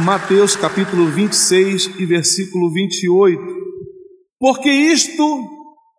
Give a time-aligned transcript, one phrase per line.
[0.00, 3.40] Mateus capítulo 26 e versículo 28.
[4.38, 5.22] Porque isto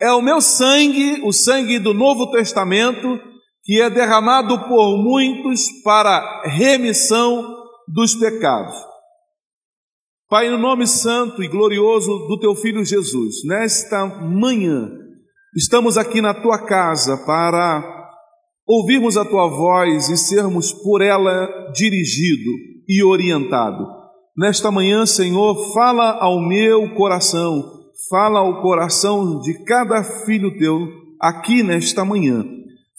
[0.01, 3.19] é o meu sangue, o sangue do Novo Testamento,
[3.63, 7.45] que é derramado por muitos para remissão
[7.87, 8.75] dos pecados.
[10.27, 14.89] Pai, no nome santo e glorioso do teu filho Jesus, nesta manhã,
[15.55, 17.83] estamos aqui na tua casa para
[18.65, 23.87] ouvirmos a tua voz e sermos por ela dirigido e orientado.
[24.37, 27.63] Nesta manhã, Senhor, fala ao meu coração,
[28.09, 32.45] fala ao coração de cada filho teu aqui nesta manhã.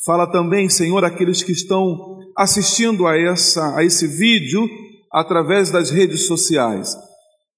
[0.06, 4.66] Fala também, Senhor, aqueles que estão assistindo a, essa, a esse vídeo
[5.12, 6.96] através das redes sociais.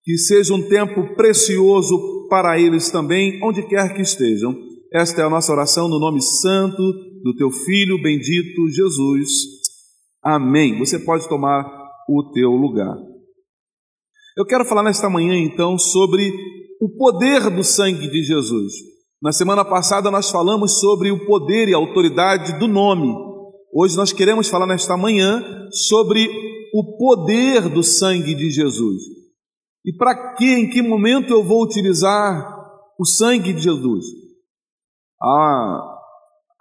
[0.02, 4.56] Que seja um tempo precioso para eles também, onde quer que estejam.
[4.92, 6.82] Esta é a nossa oração no nome santo
[7.22, 9.30] do teu filho bendito Jesus.
[10.20, 10.76] Amém.
[10.80, 12.96] Você pode tomar o teu lugar.
[14.36, 16.32] Eu quero falar nesta manhã então sobre
[16.80, 18.72] o poder do sangue de Jesus.
[19.22, 23.14] Na semana passada nós falamos sobre o poder e a autoridade do nome.
[23.72, 26.28] Hoje nós queremos falar nesta manhã sobre
[26.74, 29.02] o poder do sangue de Jesus.
[29.84, 32.44] E para que, em que momento eu vou utilizar
[32.98, 34.04] o sangue de Jesus?
[35.22, 35.98] Há,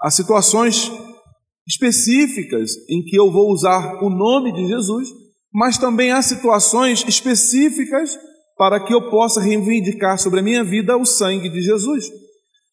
[0.01, 0.91] há situações
[1.67, 5.22] específicas em que eu vou usar o nome de Jesus
[5.53, 8.17] mas também há situações específicas
[8.57, 12.05] para que eu possa reivindicar sobre a minha vida o sangue de Jesus.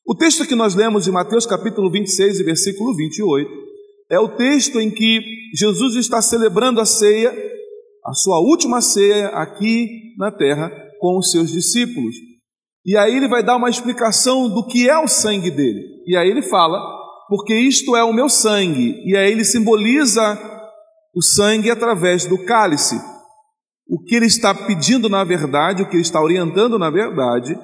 [0.06, 3.50] O texto que nós lemos de Mateus capítulo 26 e versículo 28
[4.10, 5.20] é o texto em que
[5.54, 7.32] Jesus está celebrando a ceia,
[8.04, 12.16] a sua última ceia aqui na terra com os seus discípulos.
[12.84, 15.82] E aí ele vai dar uma explicação do que é o sangue dele.
[16.06, 16.80] E aí ele fala,
[17.28, 19.00] porque isto é o meu sangue.
[19.04, 20.36] E aí ele simboliza
[21.14, 23.00] o sangue através do cálice.
[23.88, 27.58] O que ele está pedindo na verdade, o que ele está orientando na verdade,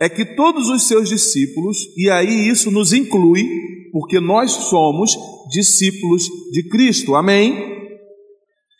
[0.00, 3.48] é que todos os seus discípulos, e aí isso nos inclui,
[3.92, 5.16] porque nós somos
[5.50, 7.72] discípulos de Cristo, amém?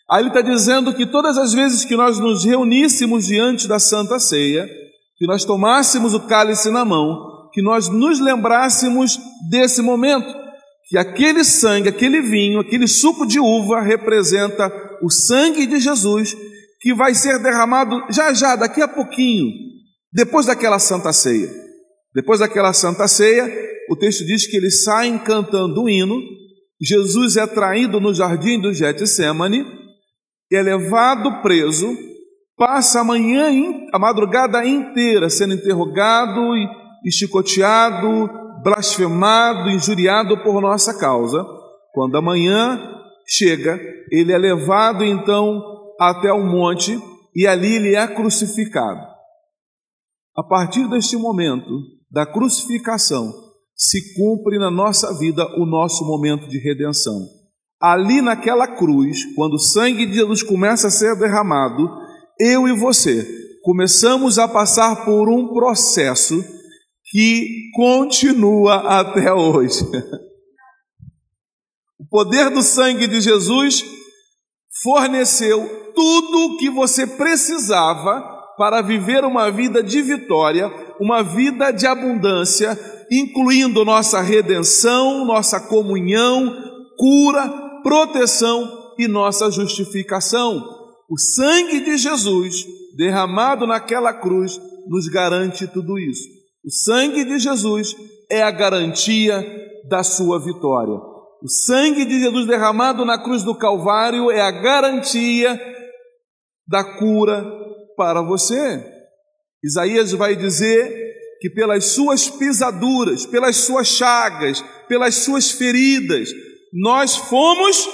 [0.09, 4.19] Aí ele está dizendo que todas as vezes que nós nos reuníssemos diante da Santa
[4.19, 4.67] Ceia,
[5.17, 9.17] que nós tomássemos o cálice na mão, que nós nos lembrássemos
[9.49, 10.42] desse momento,
[10.93, 14.71] que aquele sangue, aquele vinho, aquele suco de uva representa
[15.01, 16.37] o sangue de Jesus
[16.79, 19.47] que vai ser derramado já já, daqui a pouquinho,
[20.13, 21.49] depois daquela santa ceia.
[22.13, 23.51] Depois daquela santa ceia,
[23.89, 26.21] o texto diz que eles saem cantando um hino.
[26.79, 29.65] Jesus é traído no jardim do Getsemane,
[30.51, 31.97] é levado preso,
[32.55, 33.49] passa a manhã,
[33.91, 36.55] a madrugada inteira sendo interrogado
[37.03, 41.45] e chicoteado, blasfemado, injuriado por nossa causa.
[41.93, 42.79] Quando amanhã
[43.27, 43.79] chega,
[44.09, 45.61] ele é levado então
[45.99, 46.99] até o monte
[47.35, 49.01] e ali ele é crucificado.
[50.35, 51.69] A partir deste momento
[52.09, 53.31] da crucificação,
[53.75, 57.27] se cumpre na nossa vida o nosso momento de redenção.
[57.81, 61.89] Ali naquela cruz, quando o sangue de Jesus começa a ser derramado,
[62.39, 63.27] eu e você
[63.63, 66.43] começamos a passar por um processo
[67.13, 69.85] que continua até hoje.
[71.99, 73.85] O poder do sangue de Jesus
[74.81, 78.19] forneceu tudo o que você precisava
[78.57, 82.75] para viver uma vida de vitória, uma vida de abundância,
[83.11, 86.51] incluindo nossa redenção, nossa comunhão,
[86.97, 87.47] cura,
[87.83, 90.67] proteção e nossa justificação.
[91.07, 92.65] O sangue de Jesus
[92.97, 96.42] derramado naquela cruz nos garante tudo isso.
[96.65, 97.93] O sangue de Jesus
[98.31, 99.43] é a garantia
[99.89, 100.95] da sua vitória.
[101.41, 105.59] O sangue de Jesus derramado na cruz do Calvário é a garantia
[106.65, 107.43] da cura
[107.97, 108.81] para você.
[109.61, 116.29] Isaías vai dizer que pelas suas pisaduras, pelas suas chagas, pelas suas feridas,
[116.71, 117.89] nós fomos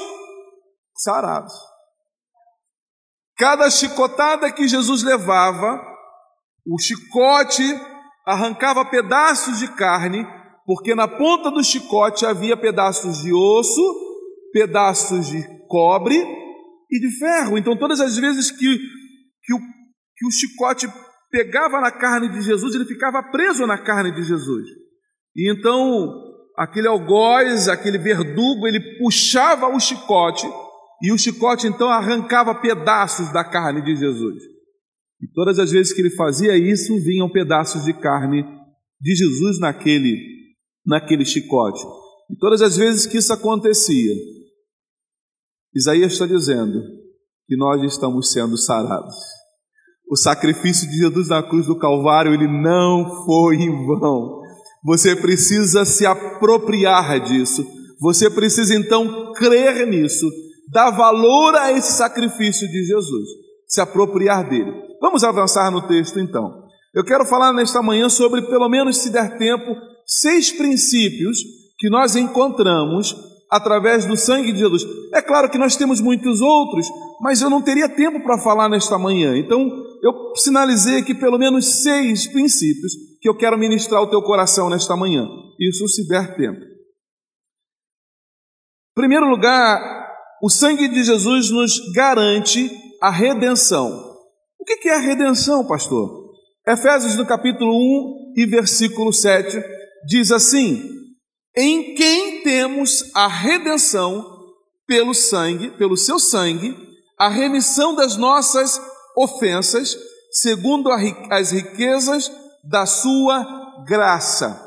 [0.95, 1.54] sarados.
[3.36, 5.81] Cada chicotada que Jesus levava,
[6.68, 7.63] o chicote
[8.29, 10.23] arrancava pedaços de carne,
[10.63, 13.81] porque na ponta do chicote havia pedaços de osso,
[14.53, 16.15] pedaços de cobre
[16.91, 17.57] e de ferro.
[17.57, 18.77] Então, todas as vezes que,
[19.43, 19.59] que, o,
[20.15, 20.87] que o chicote
[21.31, 24.65] pegava na carne de Jesus, ele ficava preso na carne de Jesus.
[25.35, 26.13] E então,
[26.55, 30.47] aquele algoz, aquele verdugo, ele puxava o chicote,
[31.01, 34.58] e o chicote então arrancava pedaços da carne de Jesus.
[35.21, 38.44] E todas as vezes que ele fazia isso, vinham pedaços de carne
[39.01, 40.18] de Jesus naquele,
[40.86, 41.83] naquele chicote.
[42.30, 44.13] E todas as vezes que isso acontecia,
[45.75, 46.81] Isaías está dizendo
[47.48, 49.16] que nós estamos sendo sarados.
[50.10, 54.42] O sacrifício de Jesus na cruz do Calvário, ele não foi em vão.
[54.83, 57.65] Você precisa se apropriar disso.
[58.00, 60.25] Você precisa então crer nisso,
[60.72, 63.30] dar valor a esse sacrifício de Jesus,
[63.68, 64.88] se apropriar dele.
[65.01, 66.68] Vamos avançar no texto então.
[66.94, 69.75] Eu quero falar nesta manhã sobre, pelo menos se der tempo,
[70.06, 71.40] seis princípios
[71.78, 73.16] que nós encontramos
[73.50, 74.84] através do sangue de Jesus.
[75.13, 76.88] É claro que nós temos muitos outros,
[77.22, 79.38] mas eu não teria tempo para falar nesta manhã.
[79.38, 79.60] Então,
[80.04, 84.96] eu sinalizei aqui pelo menos seis princípios que eu quero ministrar ao teu coração nesta
[84.96, 85.28] manhã.
[85.60, 86.60] Isso se der tempo.
[86.60, 86.68] Em
[88.96, 90.07] primeiro lugar,
[90.42, 94.08] o sangue de Jesus nos garante a redenção.
[94.59, 96.29] O que é a redenção, pastor?
[96.67, 99.57] Efésios no capítulo 1 e versículo 7
[100.06, 101.00] diz assim:
[101.57, 104.25] em quem temos a redenção
[104.88, 106.75] pelo sangue, pelo seu sangue,
[107.17, 108.79] a remissão das nossas
[109.17, 109.97] ofensas,
[110.31, 112.31] segundo as riquezas
[112.63, 114.57] da sua graça.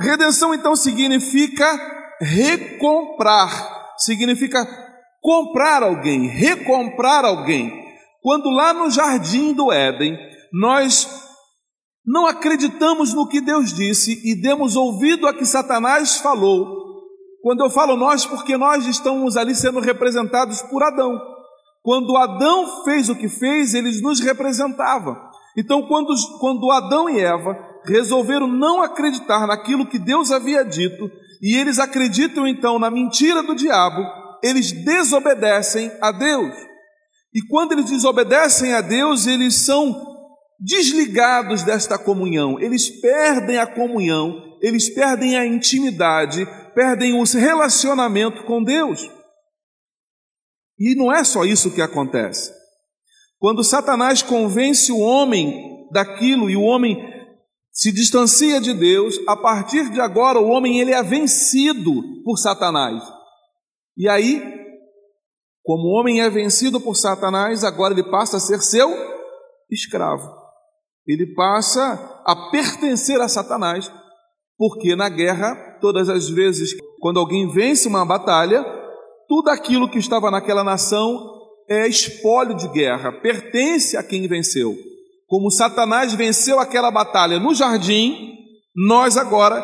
[0.00, 4.66] Redenção então significa recomprar, significa
[5.20, 7.85] comprar alguém, recomprar alguém.
[8.26, 10.18] Quando lá no jardim do Éden,
[10.52, 11.08] nós
[12.04, 17.04] não acreditamos no que Deus disse e demos ouvido a que Satanás falou.
[17.40, 21.16] Quando eu falo nós, porque nós estamos ali sendo representados por Adão.
[21.84, 25.16] Quando Adão fez o que fez, eles nos representavam.
[25.56, 31.08] Então, quando, quando Adão e Eva resolveram não acreditar naquilo que Deus havia dito,
[31.40, 34.04] e eles acreditam então na mentira do diabo,
[34.42, 36.66] eles desobedecem a Deus.
[37.36, 39.94] E quando eles desobedecem a Deus, eles são
[40.58, 48.64] desligados desta comunhão, eles perdem a comunhão, eles perdem a intimidade, perdem o relacionamento com
[48.64, 49.06] Deus.
[50.78, 52.50] E não é só isso que acontece.
[53.38, 56.96] Quando Satanás convence o homem daquilo e o homem
[57.70, 63.02] se distancia de Deus, a partir de agora o homem ele é vencido por Satanás.
[63.94, 64.55] E aí,
[65.66, 68.88] como o homem é vencido por Satanás, agora ele passa a ser seu
[69.70, 70.46] escravo
[71.06, 73.90] ele passa a pertencer a Satanás,
[74.58, 78.64] porque na guerra, todas as vezes, quando alguém vence uma batalha,
[79.28, 81.34] tudo aquilo que estava naquela nação
[81.68, 84.76] é espólio de guerra, pertence a quem venceu.
[85.26, 88.34] Como Satanás venceu aquela batalha no jardim,
[88.74, 89.62] nós agora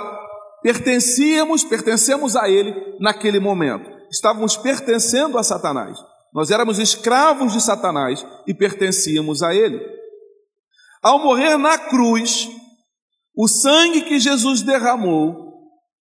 [0.62, 3.90] pertencíamos, pertencemos a ele naquele momento.
[4.12, 5.96] Estávamos pertencendo a Satanás.
[6.34, 9.80] Nós éramos escravos de Satanás e pertencíamos a ele.
[11.02, 12.48] Ao morrer na cruz,
[13.34, 15.34] o sangue que Jesus derramou,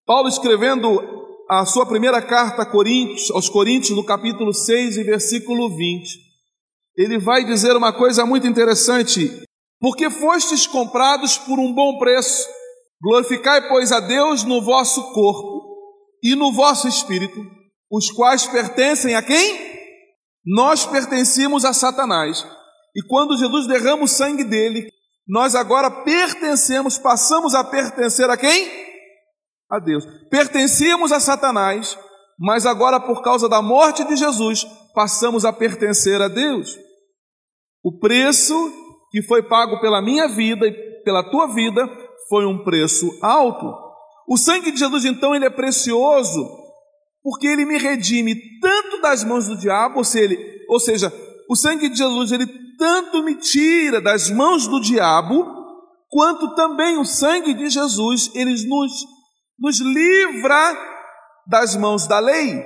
[0.04, 1.00] Paulo escrevendo
[1.48, 2.68] a sua primeira carta
[3.32, 6.06] aos Coríntios, no capítulo 6 e versículo 20,
[6.96, 9.42] ele vai dizer uma coisa muito interessante:
[9.80, 12.46] porque fostes comprados por um bom preço,
[13.02, 15.62] glorificai, pois, a Deus no vosso corpo
[16.22, 17.40] e no vosso espírito,
[17.92, 19.70] os quais pertencem a quem?
[20.44, 22.44] Nós pertencíamos a Satanás
[22.94, 24.88] e quando Jesus derrama o sangue dele,
[25.26, 28.70] nós agora pertencemos, passamos a pertencer a quem?
[29.70, 30.04] A Deus.
[30.30, 31.96] Pertencíamos a Satanás,
[32.38, 36.76] mas agora, por causa da morte de Jesus, passamos a pertencer a Deus.
[37.82, 38.54] O preço
[39.10, 41.88] que foi pago pela minha vida e pela tua vida
[42.28, 43.66] foi um preço alto.
[44.28, 46.61] O sangue de Jesus, então, ele é precioso,
[47.22, 51.12] porque ele me redime tanto das mãos do diabo, ou seja, ele, ou seja
[51.48, 55.46] o sangue de Jesus, ele tanto me tira das mãos do diabo,
[56.08, 58.92] quanto também o sangue de Jesus, ele nos,
[59.58, 60.76] nos livra
[61.46, 62.64] das mãos da lei.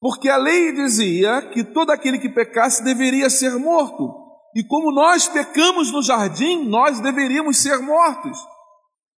[0.00, 4.12] Porque a lei dizia que todo aquele que pecasse deveria ser morto.
[4.54, 8.38] E como nós pecamos no jardim, nós deveríamos ser mortos.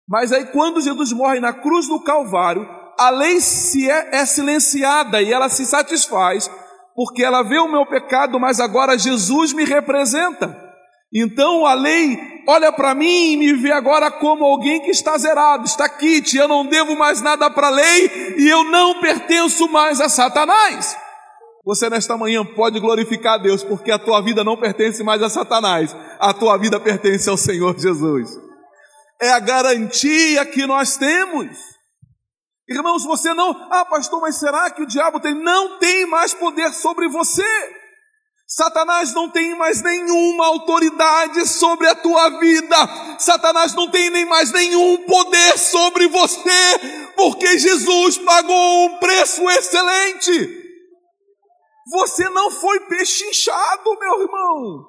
[0.08, 2.66] Mas aí, quando Jesus morre na cruz do Calvário,
[3.00, 6.50] a lei se é, é silenciada e ela se satisfaz
[6.94, 10.54] porque ela vê o meu pecado, mas agora Jesus me representa.
[11.10, 15.64] Então a lei olha para mim e me vê agora como alguém que está zerado,
[15.64, 19.98] está quite, eu não devo mais nada para a lei e eu não pertenço mais
[19.98, 20.94] a Satanás.
[21.64, 25.30] Você nesta manhã pode glorificar a Deus, porque a tua vida não pertence mais a
[25.30, 28.28] Satanás, a tua vida pertence ao Senhor Jesus.
[29.20, 31.79] É a garantia que nós temos.
[32.70, 35.34] Irmãos, você não, ah, pastor, mas será que o diabo tem?
[35.34, 37.44] Não tem mais poder sobre você.
[38.46, 42.76] Satanás não tem mais nenhuma autoridade sobre a tua vida.
[43.18, 50.60] Satanás não tem nem mais nenhum poder sobre você, porque Jesus pagou um preço excelente.
[51.90, 54.86] Você não foi pechinchado, meu irmão.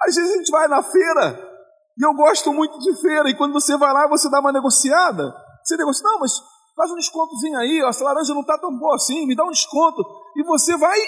[0.00, 1.50] Às vezes a gente vai na feira,
[1.98, 5.34] e eu gosto muito de feira, e quando você vai lá, você dá uma negociada.
[5.64, 6.32] Você negocia, não, mas
[6.74, 9.50] faz um descontozinho aí, ó, essa laranja não está tão boa assim, me dá um
[9.50, 10.02] desconto.
[10.36, 10.98] E você vai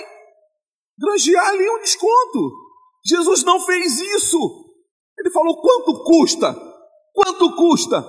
[0.98, 2.52] granjear ali um desconto.
[3.04, 4.38] Jesus não fez isso.
[5.18, 6.54] Ele falou: quanto custa?
[7.12, 8.04] Quanto custa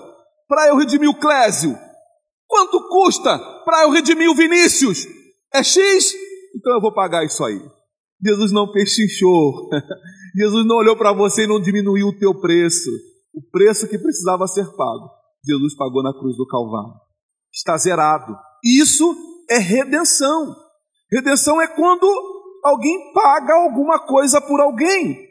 [0.48, 1.78] para eu redimir o Clésio?
[2.48, 5.06] Quanto custa para eu redimir o Vinícius?
[5.54, 6.14] É X?
[6.56, 7.62] Então eu vou pagar isso aí.
[8.24, 9.70] Jesus não pechinchou.
[10.36, 12.90] Jesus não olhou para você e não diminuiu o teu preço.
[13.34, 15.10] O preço que precisava ser pago,
[15.46, 17.07] Jesus pagou na cruz do Calvário.
[17.58, 18.38] Está zerado.
[18.64, 19.04] Isso
[19.50, 20.56] é redenção.
[21.12, 22.06] Redenção é quando
[22.64, 25.28] alguém paga alguma coisa por alguém.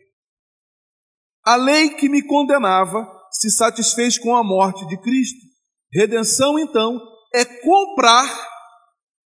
[1.44, 5.46] A lei que me condenava se satisfez com a morte de Cristo.
[5.92, 7.00] Redenção, então,
[7.32, 8.28] é comprar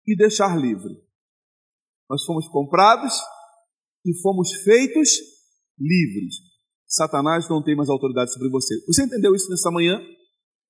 [0.06, 0.92] e deixar livre.
[2.08, 3.14] Nós fomos comprados
[4.04, 5.08] e fomos feitos
[5.78, 6.34] livres.
[6.86, 8.74] Satanás não tem mais autoridade sobre você.
[8.86, 9.98] Você entendeu isso nessa manhã?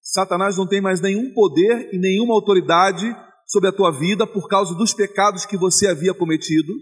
[0.00, 3.04] Satanás não tem mais nenhum poder e nenhuma autoridade
[3.46, 6.72] sobre a tua vida por causa dos pecados que você havia cometido.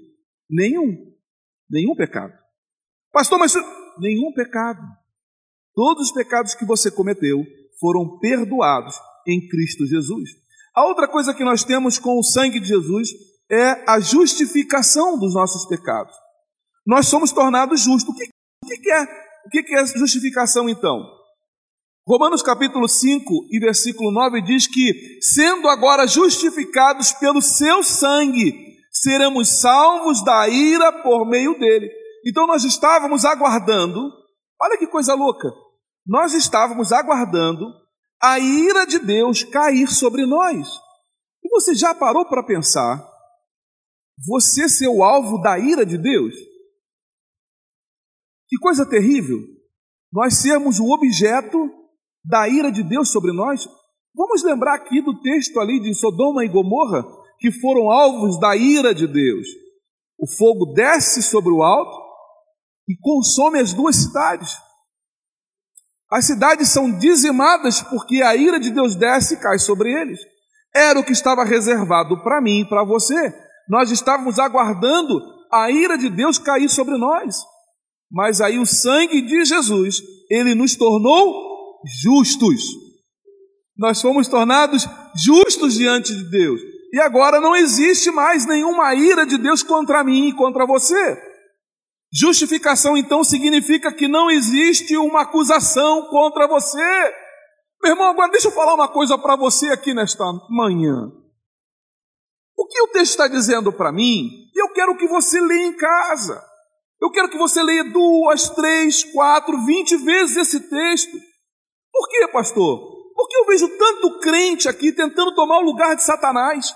[0.49, 0.97] Nenhum.
[1.71, 2.33] Nenhum pecado.
[3.13, 3.55] Pastor, mas
[3.99, 4.81] nenhum pecado.
[5.75, 7.45] Todos os pecados que você cometeu
[7.81, 8.95] foram perdoados
[9.27, 10.31] em Cristo Jesus.
[10.75, 13.11] A outra coisa que nós temos com o sangue de Jesus
[13.51, 16.15] é a justificação dos nossos pecados.
[16.87, 18.15] Nós somos tornados justos.
[18.15, 21.18] O que, o que, é, o que é justificação então?
[22.09, 29.61] Romanos capítulo 5 e versículo 9 diz que, sendo agora justificados pelo seu sangue, seremos
[29.61, 31.87] salvos da ira por meio dele.
[32.27, 34.01] Então nós estávamos aguardando,
[34.59, 35.51] olha que coisa louca,
[36.07, 37.67] nós estávamos aguardando
[38.23, 40.67] a ira de Deus cair sobre nós.
[41.45, 43.07] E você já parou para pensar,
[44.27, 46.35] você ser o alvo da ira de Deus?
[48.49, 49.37] Que coisa terrível,
[50.11, 51.79] nós sermos o objeto
[52.25, 53.69] da ira de Deus sobre nós.
[54.15, 57.05] Vamos lembrar aqui do texto ali de Sodoma e Gomorra,
[57.39, 59.47] que foram alvos da ira de Deus.
[60.19, 61.97] O fogo desce sobre o alto
[62.89, 64.57] e consome as duas cidades.
[66.11, 70.19] As cidades são dizimadas porque a ira de Deus desce e cai sobre eles.
[70.75, 73.33] Era o que estava reservado para mim e para você.
[73.69, 75.21] Nós estávamos aguardando
[75.53, 77.37] a ira de Deus cair sobre nós.
[78.11, 81.48] Mas aí o sangue de Jesus, ele nos tornou
[82.03, 82.63] justos.
[83.77, 84.87] Nós fomos tornados
[85.25, 86.61] justos diante de Deus.
[86.93, 91.23] E agora não existe mais nenhuma ira de Deus contra mim e contra você.
[92.13, 97.15] Justificação então significa que não existe uma acusação contra você.
[97.83, 101.13] Meu irmão, agora deixa eu falar uma coisa para você aqui nesta manhã.
[102.57, 106.43] O que o texto está dizendo para mim, eu quero que você leia em casa.
[107.01, 111.17] Eu quero que você leia duas, três, quatro, vinte vezes esse texto.
[111.99, 112.79] Por quê, pastor?
[113.13, 116.73] Porque eu vejo tanto crente aqui tentando tomar o lugar de Satanás,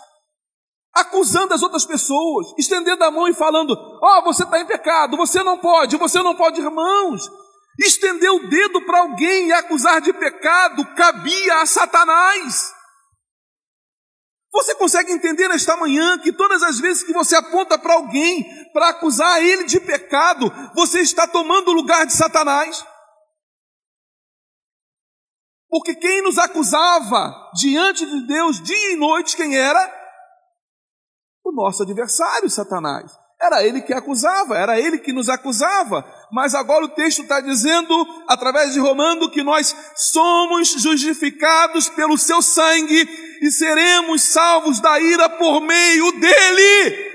[0.93, 5.17] acusando as outras pessoas, estendendo a mão e falando: Ó, oh, você está em pecado,
[5.17, 7.31] você não pode, você não pode, irmãos.
[7.79, 12.75] Estender o dedo para alguém e acusar de pecado cabia a Satanás.
[14.53, 18.89] Você consegue entender nesta manhã que todas as vezes que você aponta para alguém para
[18.89, 22.85] acusar ele de pecado, você está tomando o lugar de Satanás?
[25.73, 29.91] Porque quem nos acusava diante de Deus dia e noite, quem era?
[31.43, 33.11] O nosso adversário, Satanás.
[33.41, 36.05] Era ele que acusava, era ele que nos acusava.
[36.31, 42.43] Mas agora o texto está dizendo, através de Romano, que nós somos justificados pelo seu
[42.43, 43.09] sangue
[43.41, 47.13] e seremos salvos da ira por meio dele.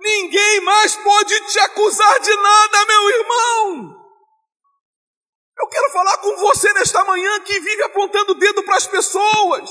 [0.00, 3.97] Ninguém mais pode te acusar de nada, meu irmão.
[5.60, 9.70] Eu quero falar com você nesta manhã que vive apontando o dedo para as pessoas,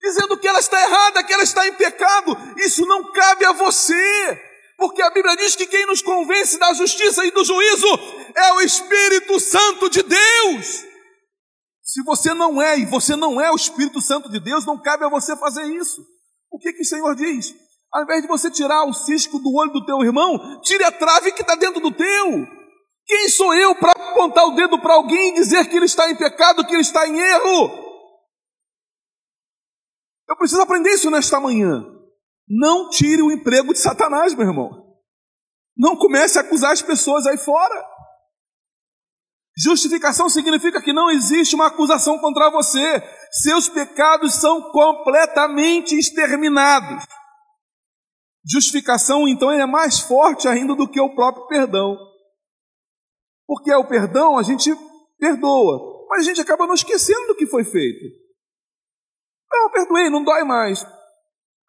[0.00, 2.36] dizendo que ela está errada, que ela está em pecado.
[2.58, 4.40] Isso não cabe a você,
[4.78, 7.86] Porque a Bíblia diz que quem nos convence da justiça e do juízo
[8.34, 10.84] é o Espírito Santo de Deus.
[11.82, 15.04] Se você não é e você não é o Espírito Santo de Deus, não cabe
[15.04, 16.04] a você fazer isso.
[16.50, 17.54] O que, que o Senhor diz?
[17.92, 21.32] Ao invés de você tirar o cisco do olho do teu irmão, tire a trave
[21.32, 22.61] que está dentro do teu.
[23.12, 26.16] Quem sou eu para apontar o dedo para alguém e dizer que ele está em
[26.16, 27.68] pecado, que ele está em erro?
[30.26, 31.84] Eu preciso aprender isso nesta manhã.
[32.48, 34.96] Não tire o emprego de Satanás, meu irmão.
[35.76, 37.86] Não comece a acusar as pessoas aí fora.
[39.58, 43.02] Justificação significa que não existe uma acusação contra você.
[43.30, 47.04] Seus pecados são completamente exterminados.
[48.50, 52.11] Justificação, então, é mais forte ainda do que o próprio perdão.
[53.52, 54.74] Porque é o perdão, a gente
[55.18, 58.02] perdoa, mas a gente acaba não esquecendo do que foi feito.
[59.52, 60.82] Não, eu perdoei, não dói mais.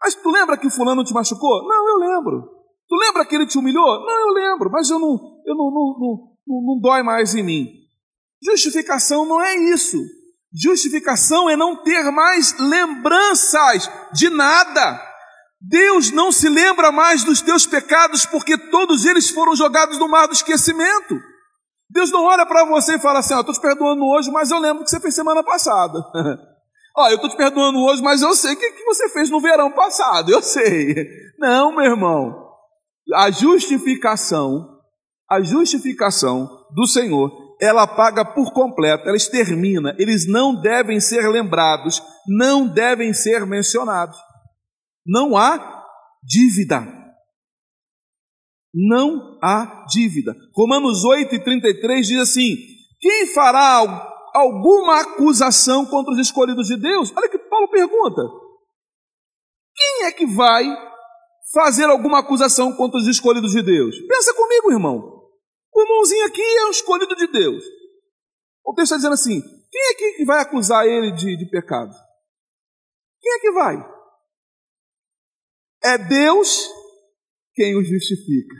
[0.01, 1.67] Mas tu lembra que o fulano te machucou?
[1.67, 2.41] Não, eu lembro.
[2.87, 3.99] Tu lembra que ele te humilhou?
[3.99, 7.43] Não, eu lembro, mas eu não, eu não, não, não, não, não dói mais em
[7.43, 7.67] mim.
[8.41, 9.97] Justificação não é isso.
[10.53, 15.01] Justificação é não ter mais lembranças de nada.
[15.59, 20.27] Deus não se lembra mais dos teus pecados porque todos eles foram jogados no mar
[20.27, 21.32] do esquecimento.
[21.93, 24.57] Deus não olha para você e fala assim: Ó, estou te perdoando hoje, mas eu
[24.57, 25.99] lembro que você fez semana passada.
[26.97, 29.39] Ó, eu estou te perdoando hoje, mas eu sei o que, que você fez no
[29.39, 30.95] verão passado, eu sei.
[31.39, 32.43] Não, meu irmão.
[33.13, 34.79] A justificação,
[35.29, 37.31] a justificação do Senhor,
[37.61, 39.95] ela paga por completo, ela extermina.
[39.99, 44.17] Eles não devem ser lembrados, não devem ser mencionados.
[45.05, 45.83] Não há
[46.23, 47.02] dívida.
[48.73, 50.35] Não há dívida.
[50.55, 52.55] Romanos 8 e 33 diz assim:
[52.99, 57.13] Quem fará alguma acusação contra os escolhidos de Deus?
[57.15, 58.21] Olha que Paulo pergunta:
[59.75, 60.65] Quem é que vai
[61.53, 63.95] fazer alguma acusação contra os escolhidos de Deus?
[64.07, 65.21] Pensa comigo, irmão.
[65.71, 67.63] O irmãozinho aqui é um escolhido de Deus.
[68.65, 71.93] O texto está dizendo assim: quem é que vai acusar ele de, de pecado?
[73.21, 73.93] Quem é que vai?
[75.83, 76.69] É Deus
[77.53, 78.55] quem o justifica.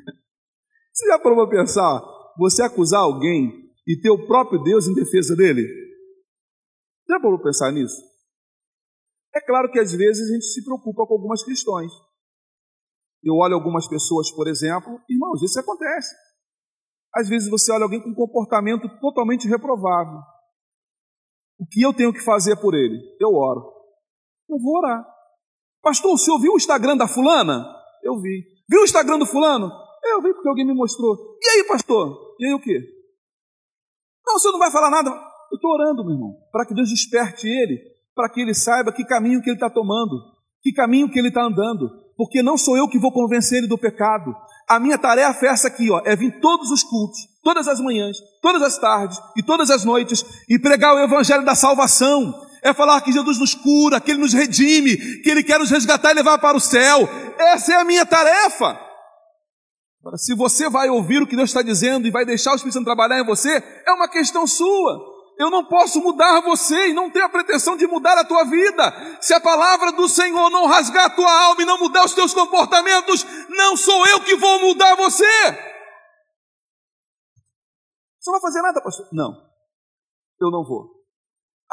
[0.91, 2.01] Você já parou para pensar?
[2.37, 3.51] Você acusar alguém
[3.87, 5.67] e ter o próprio Deus em defesa dele?
[7.09, 8.01] Já parou para pensar nisso?
[9.35, 11.91] É claro que às vezes a gente se preocupa com algumas questões.
[13.23, 16.13] Eu olho algumas pessoas, por exemplo, irmãos, isso acontece.
[17.15, 20.19] Às vezes você olha alguém com um comportamento totalmente reprovável.
[21.57, 22.99] O que eu tenho que fazer por ele?
[23.19, 23.71] Eu oro.
[24.49, 25.05] Eu vou orar.
[25.81, 27.65] Pastor, o senhor viu o Instagram da fulana?
[28.03, 28.52] Eu vi.
[28.69, 29.71] Viu o Instagram do fulano?
[30.03, 31.37] Eu vi porque alguém me mostrou.
[31.41, 32.35] E aí, pastor?
[32.39, 32.79] E aí o quê?
[34.25, 35.09] Não, senhor não vai falar nada.
[35.09, 37.79] Eu estou orando, meu irmão, para que Deus desperte ele,
[38.15, 40.15] para que ele saiba que caminho que ele está tomando,
[40.61, 43.77] que caminho que ele está andando, porque não sou eu que vou convencer ele do
[43.77, 44.35] pecado.
[44.67, 48.17] A minha tarefa é essa aqui, ó, é vir todos os cultos, todas as manhãs,
[48.41, 53.01] todas as tardes e todas as noites e pregar o evangelho da salvação, é falar
[53.01, 56.37] que Jesus nos cura, que Ele nos redime, que Ele quer nos resgatar e levar
[56.37, 57.07] para o céu.
[57.37, 58.79] Essa é a minha tarefa.
[59.99, 62.73] Agora, se você vai ouvir o que Deus está dizendo e vai deixar o Espírito
[62.73, 63.51] Santo trabalhar em você,
[63.85, 65.13] é uma questão sua.
[65.37, 69.17] Eu não posso mudar você e não tenho a pretensão de mudar a tua vida.
[69.19, 72.33] Se a palavra do Senhor não rasgar a tua alma e não mudar os teus
[72.33, 75.25] comportamentos, não sou eu que vou mudar você.
[78.19, 79.07] Você não vai fazer nada, pastor?
[79.11, 79.33] Não,
[80.39, 81.02] eu não vou.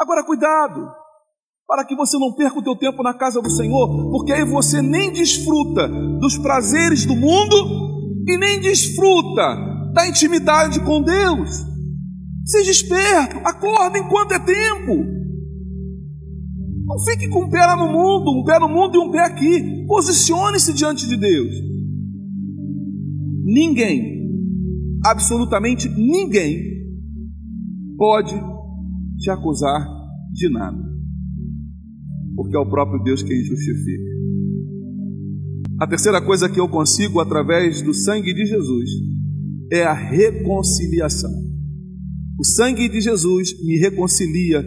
[0.01, 0.91] Agora, cuidado,
[1.67, 4.81] para que você não perca o teu tempo na casa do Senhor, porque aí você
[4.81, 5.87] nem desfruta
[6.19, 11.51] dos prazeres do mundo e nem desfruta da intimidade com Deus.
[12.45, 15.05] Seja esperto, acorda enquanto é tempo.
[16.83, 19.85] Não fique com um pé no mundo, um pé no mundo e um pé aqui.
[19.85, 21.53] Posicione-se diante de Deus.
[23.43, 24.27] Ninguém,
[25.05, 26.59] absolutamente ninguém,
[27.99, 28.50] pode
[29.21, 29.87] te acusar
[30.33, 30.83] de nada,
[32.35, 34.11] porque é o próprio Deus quem justifica.
[35.79, 38.89] A terceira coisa que eu consigo através do sangue de Jesus
[39.71, 41.31] é a reconciliação.
[42.39, 44.63] O sangue de Jesus me reconcilia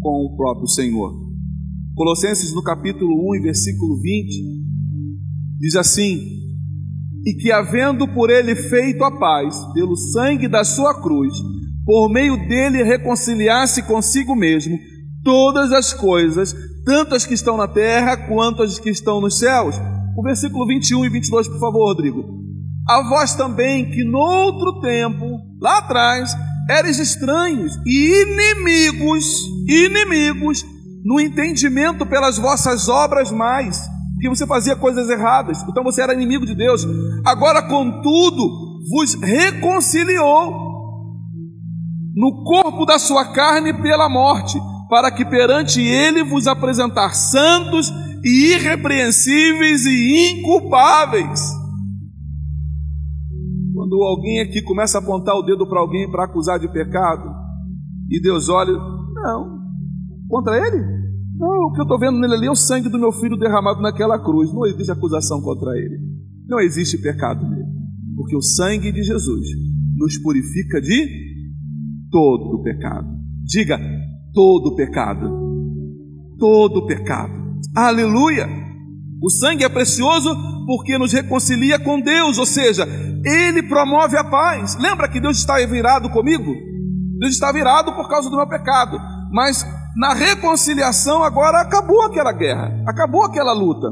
[0.00, 1.12] com o próprio Senhor.
[1.94, 4.64] Colossenses no capítulo 1, versículo 20,
[5.60, 6.18] diz assim:
[7.24, 11.32] E que havendo por ele feito a paz, pelo sangue da sua cruz,
[11.84, 14.78] por meio dele reconciliar-se consigo mesmo
[15.22, 19.76] todas as coisas, tanto as que estão na terra quanto as que estão nos céus.
[20.16, 22.24] O versículo 21 e 22, por favor, Rodrigo.
[22.86, 25.24] A vós também, que no outro tempo,
[25.60, 26.36] lá atrás,
[26.68, 29.24] eres estranhos e inimigos,
[29.66, 30.64] inimigos,
[31.04, 33.80] no entendimento pelas vossas obras mais.
[34.20, 36.86] Que você fazia coisas erradas, então você era inimigo de Deus.
[37.26, 40.63] Agora, contudo, vos reconciliou
[42.14, 48.52] no corpo da sua carne pela morte, para que perante ele vos apresentar santos e
[48.52, 51.40] irrepreensíveis e inculpáveis.
[53.74, 57.28] Quando alguém aqui começa a apontar o dedo para alguém para acusar de pecado,
[58.08, 59.58] e Deus olha, não,
[60.28, 61.04] contra ele?
[61.36, 63.82] Não, o que eu estou vendo nele ali é o sangue do meu filho derramado
[63.82, 64.52] naquela cruz.
[64.52, 65.98] Não existe acusação contra ele.
[66.46, 67.66] Não existe pecado nele.
[68.16, 69.48] Porque o sangue de Jesus
[69.96, 71.33] nos purifica de
[72.14, 73.08] todo pecado.
[73.44, 73.76] Diga,
[74.32, 75.28] todo pecado.
[76.38, 77.32] Todo pecado.
[77.74, 78.48] Aleluia!
[79.20, 80.30] O sangue é precioso
[80.64, 82.86] porque nos reconcilia com Deus, ou seja,
[83.24, 84.76] ele promove a paz.
[84.76, 86.54] Lembra que Deus está virado comigo?
[87.18, 88.96] Deus está virado por causa do meu pecado,
[89.32, 93.88] mas na reconciliação agora acabou aquela guerra, acabou aquela luta.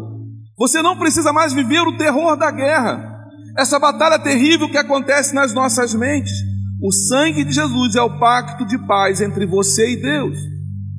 [0.56, 3.18] Você não precisa mais viver o terror da guerra,
[3.58, 6.52] essa batalha terrível que acontece nas nossas mentes.
[6.83, 10.37] O sangue de Jesus é o pacto de paz entre você e Deus.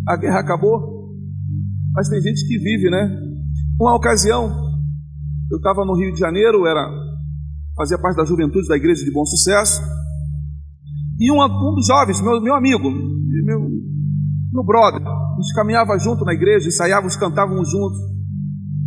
[0.07, 1.11] A guerra acabou,
[1.93, 3.19] mas tem gente que vive, né?
[3.77, 4.49] Uma ocasião,
[5.51, 6.89] eu estava no Rio de Janeiro, era
[7.75, 9.81] fazia parte da juventude da igreja de Bom Sucesso,
[11.19, 13.59] e um, um dos jovens, meu, meu amigo, meu,
[14.53, 17.97] meu brother, a gente caminhava junto na igreja, ensaiávamos, cantávamos juntos.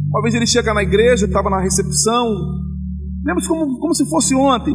[0.09, 2.27] Uma vez ele chega na igreja, estava na recepção,
[3.23, 4.75] lembra como, como se fosse ontem.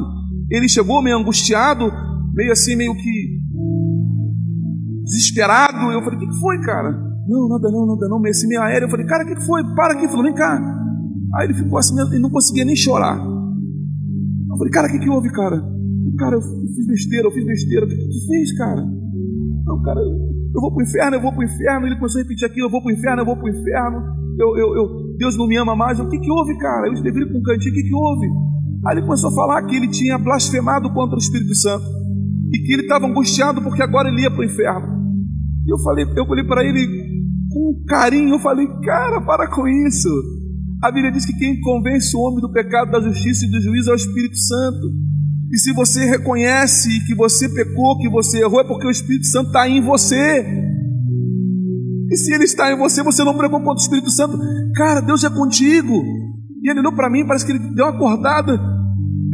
[0.51, 1.89] Ele chegou meio angustiado,
[2.33, 3.39] meio assim, meio que
[5.03, 5.91] desesperado.
[5.91, 6.91] Eu falei: O que foi, cara?
[7.27, 8.85] Não, nada não, nada não, meio assim, meio aéreo.
[8.85, 9.63] Eu falei: Cara, o que foi?
[9.75, 10.03] Para aqui.
[10.03, 10.59] Ele falou: Vem cá.
[11.35, 13.17] Aí ele ficou assim, ele não conseguia nem chorar.
[13.17, 15.61] Eu falei: Cara, o que, que houve, cara?
[16.17, 17.85] Cara, eu fiz besteira, eu fiz besteira.
[17.85, 18.81] O que você fez, cara?
[19.65, 21.87] Não, cara, eu vou para o inferno, eu vou para o inferno.
[21.87, 24.21] Ele começou a repetir aquilo: eu vou para o inferno, eu vou para o inferno.
[24.39, 25.99] Eu, eu, eu, Deus não me ama mais.
[25.99, 26.87] O que, que houve, cara?
[26.87, 28.27] Eu escrevi com um cantinho: o que, que houve?
[28.87, 32.00] Aí ele começou a falar que ele tinha blasfemado contra o Espírito Santo
[32.51, 35.01] e que ele estava angustiado porque agora ele ia para o inferno.
[35.65, 36.85] E eu falei, eu olhei para ele
[37.49, 40.09] com carinho, eu falei, cara, para com isso.
[40.83, 43.91] A Bíblia diz que quem convence o homem do pecado, da justiça e do juízo
[43.91, 44.91] é o Espírito Santo.
[45.51, 49.47] E se você reconhece que você pecou, que você errou, é porque o Espírito Santo
[49.47, 50.45] está em você.
[52.09, 54.39] E se ele está em você, você não pregou contra o Espírito Santo.
[54.75, 56.03] Cara, Deus é contigo.
[56.63, 58.59] E ele olhou para mim, parece que ele deu uma acordada.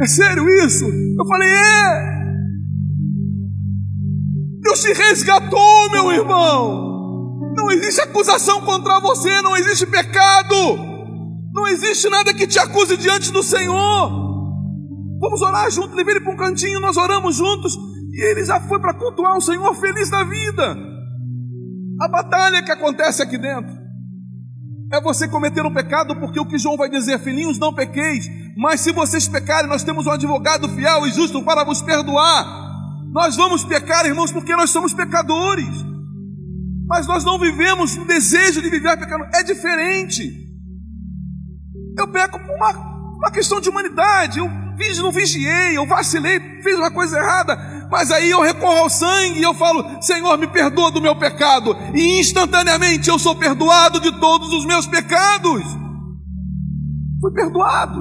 [0.00, 0.84] É sério isso?
[0.84, 2.17] Eu falei, é.
[4.68, 7.54] Deus te resgatou, meu irmão.
[7.56, 10.54] Não existe acusação contra você, não existe pecado.
[11.54, 14.10] Não existe nada que te acuse diante do Senhor.
[15.20, 17.74] Vamos orar juntos, levei ele para um cantinho, nós oramos juntos,
[18.12, 20.76] e ele já foi para cultuar o Senhor feliz da vida.
[22.02, 23.72] A batalha que acontece aqui dentro
[24.92, 28.82] é você cometer um pecado, porque o que João vai dizer, filhinhos, não pequeis, mas
[28.82, 32.67] se vocês pecarem, nós temos um advogado fiel e justo para vos perdoar.
[33.12, 35.68] Nós vamos pecar, irmãos, porque nós somos pecadores.
[36.86, 40.46] Mas nós não vivemos um desejo de viver pecando, é diferente.
[41.98, 42.70] Eu peco por uma,
[43.16, 44.38] uma questão de humanidade.
[44.38, 44.48] Eu
[45.02, 47.56] não vigiei, eu vacilei, fiz uma coisa errada,
[47.90, 51.76] mas aí eu recorro ao sangue e eu falo: Senhor, me perdoa do meu pecado,
[51.94, 55.62] e instantaneamente eu sou perdoado de todos os meus pecados.
[57.20, 58.00] Fui perdoado,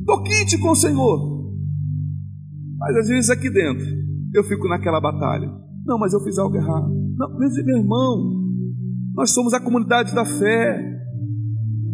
[0.00, 1.27] estou quente com o Senhor.
[2.78, 3.84] Mas às vezes aqui dentro
[4.34, 5.48] eu fico naquela batalha.
[5.86, 6.88] Não, mas eu fiz algo errado.
[7.16, 8.48] Não, meu irmão,
[9.14, 10.78] nós somos a comunidade da fé.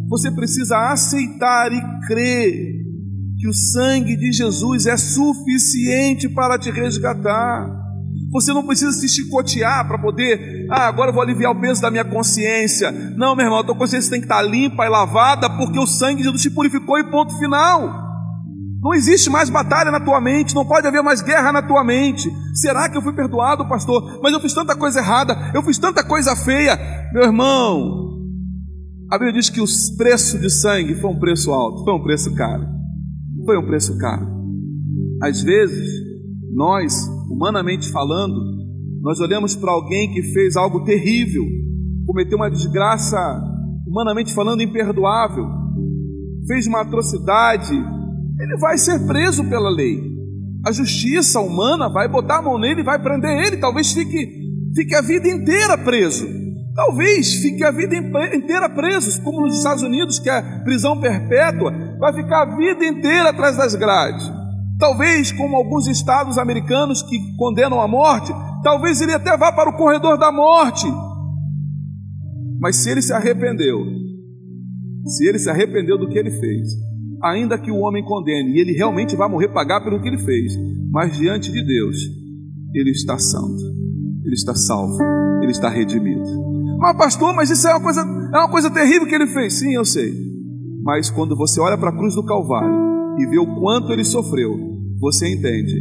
[0.09, 2.75] Você precisa aceitar e crer
[3.39, 7.85] que o sangue de Jesus é suficiente para te resgatar.
[8.31, 11.91] Você não precisa se chicotear para poder, ah, agora eu vou aliviar o peso da
[11.91, 12.91] minha consciência.
[13.17, 16.17] Não, meu irmão, a tua consciência tem que estar limpa e lavada, porque o sangue
[16.17, 18.04] de Jesus te purificou e ponto final.
[18.85, 22.31] Não existe mais batalha na tua mente, não pode haver mais guerra na tua mente.
[22.53, 24.21] Será que eu fui perdoado, pastor?
[24.23, 26.79] Mas eu fiz tanta coisa errada, eu fiz tanta coisa feia.
[27.15, 28.21] Meu irmão,
[29.11, 32.35] a Bíblia diz que o preço de sangue foi um preço alto, foi um preço
[32.35, 32.67] caro.
[33.47, 34.27] Foi um preço caro.
[35.23, 35.89] Às vezes,
[36.55, 38.39] nós, humanamente falando,
[39.01, 41.43] nós olhamos para alguém que fez algo terrível,
[42.07, 43.17] cometeu uma desgraça,
[43.87, 45.47] humanamente falando, imperdoável,
[46.47, 47.75] fez uma atrocidade,
[48.39, 50.01] ele vai ser preso pela lei.
[50.67, 54.29] A justiça humana vai botar a mão nele e vai prender ele, talvez fique,
[54.75, 56.27] fique a vida inteira preso.
[56.75, 62.13] Talvez fique a vida inteira preso, como nos Estados Unidos, que é prisão perpétua, vai
[62.13, 64.29] ficar a vida inteira atrás das grades.
[64.79, 68.33] Talvez, como alguns estados americanos que condenam a morte,
[68.65, 70.87] talvez ele até vá para o corredor da morte.
[72.59, 73.79] Mas se ele se arrependeu,
[75.07, 76.69] se ele se arrependeu do que ele fez,
[77.25, 80.53] ainda que o homem condene, e ele realmente vai morrer pagar pelo que ele fez,
[80.93, 81.97] mas diante de Deus,
[82.75, 83.63] ele está santo,
[84.25, 84.99] ele está salvo,
[85.43, 86.23] ele está redimido.
[86.79, 89.55] Mas pastor, mas isso é uma coisa, é uma coisa terrível que ele fez.
[89.55, 90.13] Sim, eu sei.
[90.83, 94.53] Mas quando você olha para a cruz do Calvário e vê o quanto ele sofreu,
[95.01, 95.75] você entende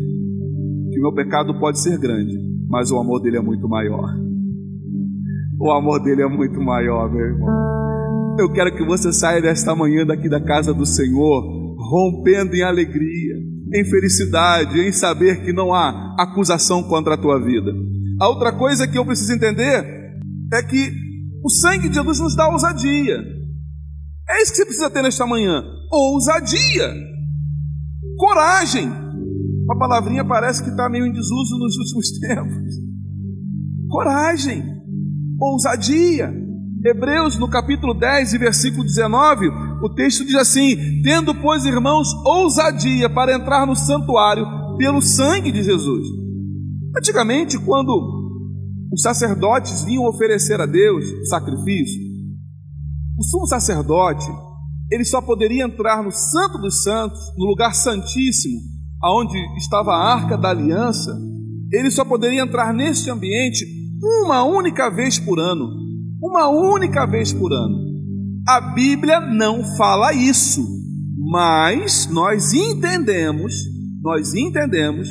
[0.92, 2.38] que o meu pecado pode ser grande,
[2.70, 4.10] mas o amor dele é muito maior.
[5.60, 7.73] O amor dele é muito maior, meu irmão.
[8.38, 11.44] Eu quero que você saia desta manhã daqui da casa do Senhor,
[11.78, 13.36] rompendo em alegria,
[13.74, 17.72] em felicidade, em saber que não há acusação contra a tua vida.
[18.20, 19.86] A outra coisa que eu preciso entender
[20.52, 20.92] é que
[21.44, 23.18] o sangue de Jesus nos dá ousadia.
[24.30, 26.92] É isso que você precisa ter nesta manhã: ousadia,
[28.18, 28.90] coragem.
[29.70, 32.74] A palavrinha parece que está meio em desuso nos últimos tempos.
[33.90, 34.64] Coragem
[35.40, 36.43] ousadia.
[36.86, 39.48] Hebreus, no capítulo 10 e versículo 19,
[39.82, 44.46] o texto diz assim: Tendo, pois, irmãos, ousadia para entrar no santuário
[44.78, 46.06] pelo sangue de Jesus.
[46.98, 47.90] Antigamente, quando
[48.92, 52.02] os sacerdotes vinham oferecer a Deus sacrifício,
[53.18, 54.30] o sumo sacerdote,
[54.92, 58.60] ele só poderia entrar no Santo dos Santos, no lugar santíssimo,
[59.02, 61.18] aonde estava a arca da aliança,
[61.72, 63.66] ele só poderia entrar neste ambiente
[64.26, 65.83] uma única vez por ano.
[66.24, 67.76] Uma única vez por ano.
[68.48, 70.66] A Bíblia não fala isso,
[71.18, 73.54] mas nós entendemos,
[74.02, 75.10] nós entendemos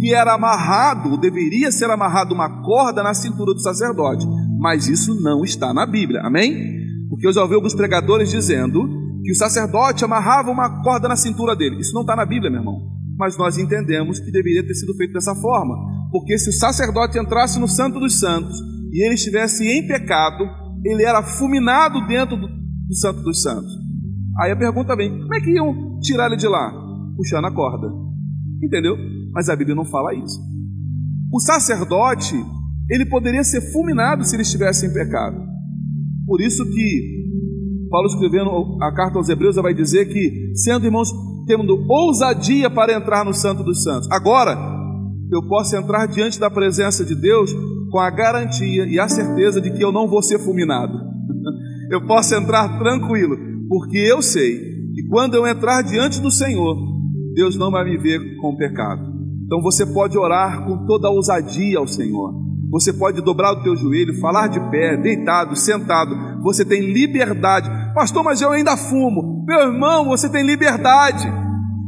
[0.00, 4.26] que era amarrado, ou deveria ser amarrado uma corda na cintura do sacerdote,
[4.58, 6.74] mas isso não está na Bíblia, amém?
[7.10, 8.80] Porque eu já ouvi alguns pregadores dizendo
[9.22, 11.80] que o sacerdote amarrava uma corda na cintura dele.
[11.80, 12.80] Isso não está na Bíblia, meu irmão.
[13.18, 15.74] Mas nós entendemos que deveria ter sido feito dessa forma.
[16.10, 18.56] Porque se o sacerdote entrasse no Santo dos Santos
[18.96, 20.42] e ele estivesse em pecado,
[20.82, 23.70] ele era fulminado dentro do, do Santo dos Santos.
[24.40, 26.72] Aí a pergunta vem: como é que iam tirar ele de lá?
[27.14, 27.88] Puxando a corda.
[28.62, 28.96] Entendeu?
[29.34, 30.40] Mas a Bíblia não fala isso.
[31.30, 32.34] O sacerdote,
[32.88, 35.36] ele poderia ser fulminado se ele estivesse em pecado.
[36.26, 37.26] Por isso que
[37.90, 41.10] Paulo escrevendo a carta aos Hebreus vai dizer que, sendo irmãos,
[41.46, 44.10] tendo ousadia para entrar no Santo dos Santos.
[44.10, 44.56] Agora,
[45.30, 47.54] eu posso entrar diante da presença de Deus
[47.96, 50.92] com a garantia e a certeza de que eu não vou ser fulminado.
[51.90, 54.58] Eu posso entrar tranquilo, porque eu sei
[54.92, 56.76] que quando eu entrar diante do Senhor,
[57.32, 59.02] Deus não vai me ver com pecado.
[59.44, 62.34] Então você pode orar com toda a ousadia ao Senhor.
[62.70, 66.42] Você pode dobrar o teu joelho, falar de pé, deitado, sentado.
[66.42, 67.70] Você tem liberdade.
[67.94, 69.44] Pastor, mas eu ainda fumo.
[69.46, 71.24] Meu irmão, você tem liberdade.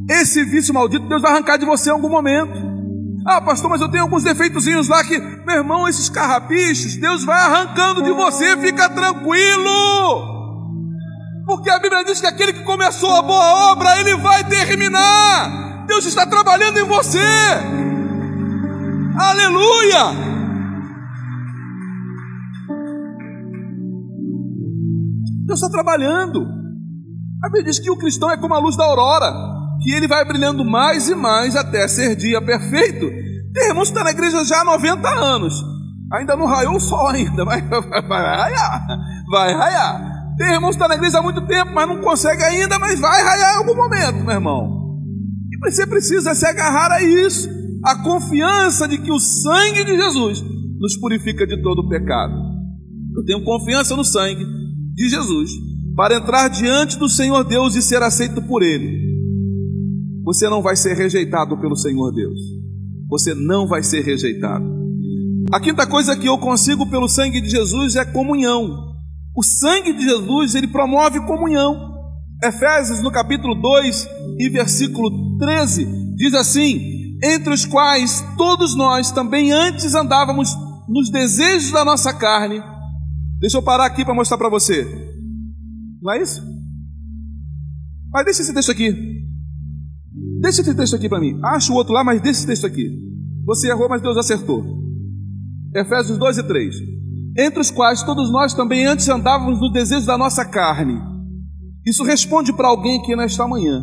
[0.08, 2.67] Esse vício maldito Deus vai arrancar de você em algum momento.
[3.30, 7.38] Ah, pastor, mas eu tenho alguns defeitozinhos lá que, meu irmão, esses carrapichos, Deus vai
[7.38, 10.38] arrancando de você, fica tranquilo.
[11.44, 15.84] Porque a Bíblia diz que aquele que começou a boa obra, ele vai terminar.
[15.86, 17.18] Deus está trabalhando em você.
[19.20, 20.04] Aleluia!
[25.44, 26.46] Deus está trabalhando.
[27.44, 30.24] A Bíblia diz que o cristão é como a luz da aurora que ele vai
[30.24, 33.08] brilhando mais e mais até ser dia perfeito.
[33.52, 35.54] Tem irmãos que está na igreja já há 90 anos.
[36.12, 38.86] Ainda não raiou o sol ainda, mas vai raiar.
[39.30, 40.34] Vai raiar.
[40.36, 43.22] Tem irmãos que está na igreja há muito tempo, mas não consegue ainda, mas vai
[43.22, 44.98] raiar em algum momento, meu irmão.
[45.52, 47.48] E você precisa se agarrar a isso.
[47.84, 50.42] A confiança de que o sangue de Jesus
[50.80, 52.34] nos purifica de todo o pecado.
[53.16, 54.44] Eu tenho confiança no sangue
[54.94, 55.50] de Jesus
[55.96, 59.07] para entrar diante do Senhor Deus e ser aceito por Ele
[60.28, 62.38] você não vai ser rejeitado pelo Senhor Deus.
[63.08, 64.62] Você não vai ser rejeitado.
[65.50, 68.94] A quinta coisa que eu consigo pelo sangue de Jesus é comunhão.
[69.34, 71.94] O sangue de Jesus, ele promove comunhão.
[72.44, 74.06] Efésios, no capítulo 2
[74.38, 80.54] e versículo 13, diz assim: Entre os quais todos nós também antes andávamos
[80.86, 82.62] nos desejos da nossa carne.
[83.40, 84.84] Deixa eu parar aqui para mostrar para você.
[86.02, 86.42] Não é isso?
[88.12, 89.17] Mas deixa esse texto aqui.
[90.40, 91.38] Deixa esse texto aqui para mim.
[91.44, 92.88] Acha o outro lá, mas deixa esse texto aqui.
[93.44, 94.64] Você errou, mas Deus acertou.
[95.74, 96.74] Efésios 2 e 3.
[97.38, 101.00] Entre os quais todos nós também antes andávamos no desejo da nossa carne.
[101.86, 103.82] Isso responde para alguém aqui nesta manhã.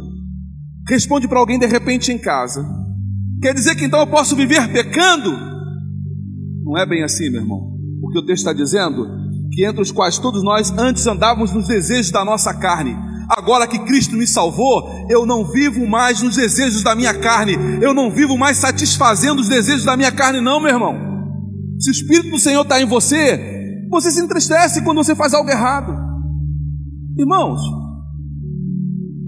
[0.87, 2.63] Responde para alguém de repente em casa.
[3.41, 5.31] Quer dizer que então eu posso viver pecando?
[6.63, 7.75] Não é bem assim, meu irmão.
[8.01, 9.07] Porque o texto está dizendo
[9.51, 12.95] que entre os quais todos nós antes andávamos nos desejos da nossa carne.
[13.29, 17.93] Agora que Cristo me salvou, eu não vivo mais nos desejos da minha carne, eu
[17.93, 20.95] não vivo mais satisfazendo os desejos da minha carne, não, meu irmão.
[21.79, 25.49] Se o Espírito do Senhor está em você, você se entristece quando você faz algo
[25.49, 25.95] errado.
[27.17, 27.61] Irmãos,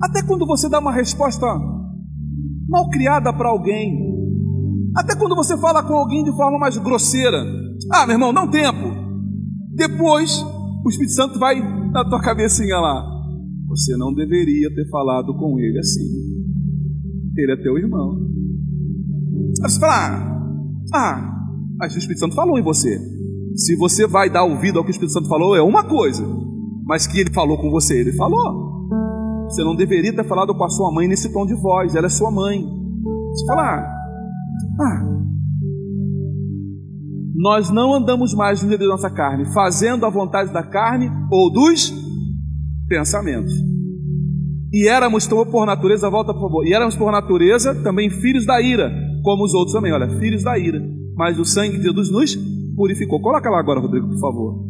[0.04, 1.46] até quando você dá uma resposta
[2.70, 3.98] mal criada para alguém,
[4.96, 7.44] até quando você fala com alguém de forma mais grosseira,
[7.92, 8.96] ah, meu irmão, dá tempo.
[9.76, 10.44] Depois,
[10.86, 11.60] o Espírito Santo vai
[11.92, 13.17] na tua cabecinha lá.
[13.68, 16.08] Você não deveria ter falado com ele assim.
[17.36, 18.18] Ele é teu irmão.
[19.64, 20.42] Aí você fala,
[20.94, 21.34] ah,
[21.78, 23.00] mas o Espírito Santo falou em você.
[23.56, 26.26] Se você vai dar ouvido ao que o Espírito Santo falou, é uma coisa.
[26.86, 28.88] Mas que ele falou com você, ele falou.
[29.50, 32.10] Você não deveria ter falado com a sua mãe nesse tom de voz, ela é
[32.10, 32.64] sua mãe.
[33.32, 33.86] Você fala,
[34.80, 35.18] ah,
[37.36, 41.52] nós não andamos mais no meio da nossa carne, fazendo a vontade da carne ou
[41.52, 42.07] dos
[42.88, 43.54] pensamentos.
[44.72, 48.62] E éramos, então, por natureza, volta por favor, e éramos por natureza também filhos da
[48.62, 48.92] ira,
[49.24, 50.82] como os outros também, olha, filhos da ira.
[51.16, 52.36] Mas o sangue de Jesus nos
[52.76, 53.22] purificou.
[53.22, 54.68] Coloca lá agora, Rodrigo, por favor.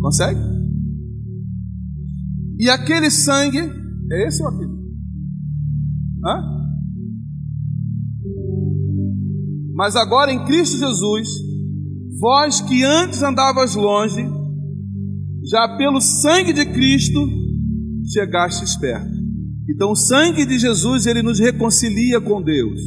[0.00, 0.40] Consegue?
[2.58, 3.60] E aquele sangue,
[4.12, 4.72] é esse ou aquele?
[6.24, 6.60] Hã?
[9.74, 11.28] Mas agora em Cristo Jesus,
[12.18, 14.22] vós que antes andavas longe,
[15.48, 17.20] já pelo sangue de Cristo
[18.12, 19.10] chegastes perto.
[19.68, 22.80] Então o sangue de Jesus ele nos reconcilia com Deus.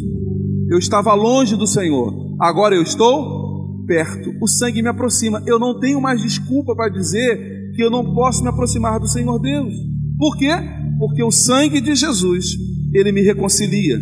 [0.69, 4.33] Eu estava longe do Senhor, agora eu estou perto.
[4.41, 5.43] O sangue me aproxima.
[5.45, 9.39] Eu não tenho mais desculpa para dizer que eu não posso me aproximar do Senhor
[9.39, 9.73] Deus.
[10.17, 10.51] Por quê?
[10.99, 12.55] Porque o sangue de Jesus
[12.93, 13.99] ele me reconcilia.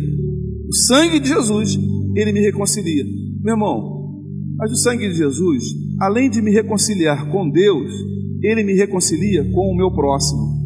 [0.68, 1.78] O sangue de Jesus
[2.14, 3.04] ele me reconcilia.
[3.42, 4.02] Meu irmão,
[4.56, 5.64] mas o sangue de Jesus,
[6.00, 7.90] além de me reconciliar com Deus,
[8.42, 10.62] ele me reconcilia com o meu próximo.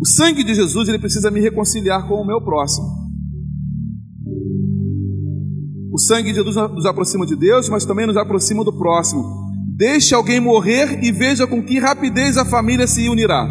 [0.00, 2.86] O sangue de Jesus, ele precisa me reconciliar com o meu próximo.
[5.92, 9.22] O sangue de Jesus nos aproxima de Deus, mas também nos aproxima do próximo.
[9.76, 13.46] Deixe alguém morrer e veja com que rapidez a família se unirá.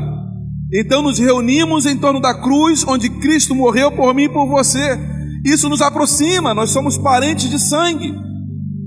[0.73, 4.97] Então nos reunimos em torno da cruz onde Cristo morreu por mim e por você.
[5.43, 8.13] Isso nos aproxima, nós somos parentes de sangue.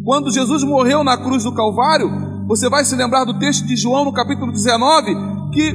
[0.05, 4.05] Quando Jesus morreu na cruz do Calvário, você vai se lembrar do texto de João
[4.05, 5.17] no capítulo 19,
[5.55, 5.73] que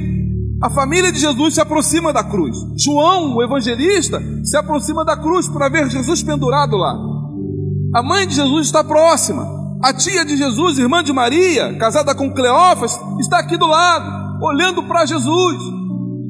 [0.62, 2.56] a família de Jesus se aproxima da cruz.
[2.76, 6.96] João, o evangelista, se aproxima da cruz para ver Jesus pendurado lá.
[7.96, 9.44] A mãe de Jesus está próxima.
[9.82, 14.84] A tia de Jesus, irmã de Maria, casada com Cleófas, está aqui do lado, olhando
[14.84, 15.58] para Jesus.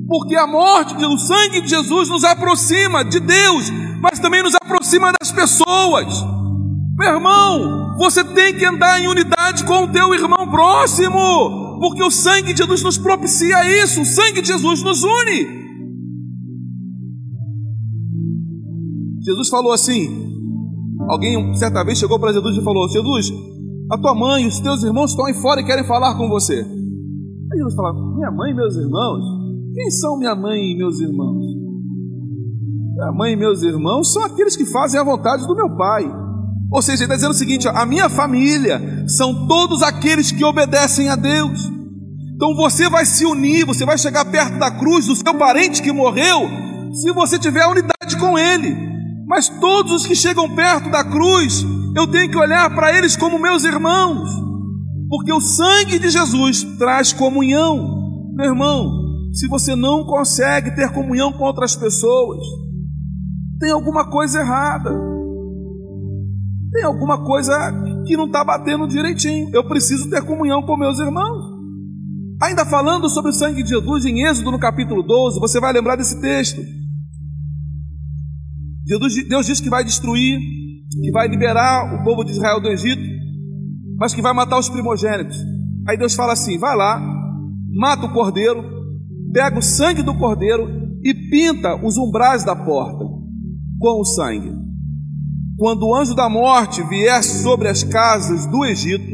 [0.08, 5.12] Porque a morte, o sangue de Jesus nos aproxima de Deus, mas também nos aproxima
[5.20, 6.37] das pessoas.
[6.98, 12.10] Meu irmão, você tem que andar em unidade com o teu irmão próximo, porque o
[12.10, 15.58] sangue de Jesus nos propicia isso, o sangue de Jesus nos une.
[19.22, 20.08] Jesus falou assim:
[21.08, 23.32] alguém certa vez chegou para Jesus e falou: Jesus,
[23.92, 26.54] a tua mãe e os teus irmãos estão aí fora e querem falar com você.
[26.56, 29.22] Aí Jesus fala: Minha mãe e meus irmãos?
[29.72, 31.44] Quem são minha mãe e meus irmãos?
[32.96, 36.27] Minha mãe e meus irmãos são aqueles que fazem a vontade do meu Pai.
[36.70, 40.44] Ou seja, ele está dizendo o seguinte: ó, a minha família são todos aqueles que
[40.44, 41.58] obedecem a Deus.
[42.34, 45.90] Então você vai se unir, você vai chegar perto da cruz do seu parente que
[45.90, 46.48] morreu,
[46.92, 48.76] se você tiver unidade com ele.
[49.26, 51.64] Mas todos os que chegam perto da cruz,
[51.96, 54.30] eu tenho que olhar para eles como meus irmãos,
[55.08, 58.32] porque o sangue de Jesus traz comunhão.
[58.34, 58.88] Meu irmão,
[59.32, 62.38] se você não consegue ter comunhão com outras pessoas,
[63.58, 65.17] tem alguma coisa errada.
[66.72, 67.54] Tem alguma coisa
[68.06, 69.50] que não está batendo direitinho.
[69.52, 71.58] Eu preciso ter comunhão com meus irmãos.
[72.42, 75.96] Ainda falando sobre o sangue de Jesus, em Êxodo no capítulo 12, você vai lembrar
[75.96, 76.60] desse texto.
[79.28, 80.38] Deus diz que vai destruir,
[81.02, 83.02] que vai liberar o povo de Israel do Egito,
[83.98, 85.36] mas que vai matar os primogênitos.
[85.88, 87.00] Aí Deus fala assim: vai lá,
[87.74, 88.62] mata o cordeiro,
[89.32, 90.68] pega o sangue do cordeiro
[91.02, 93.04] e pinta os umbrais da porta
[93.80, 94.52] com o sangue.
[95.58, 99.12] Quando o anjo da morte vier sobre as casas do Egito,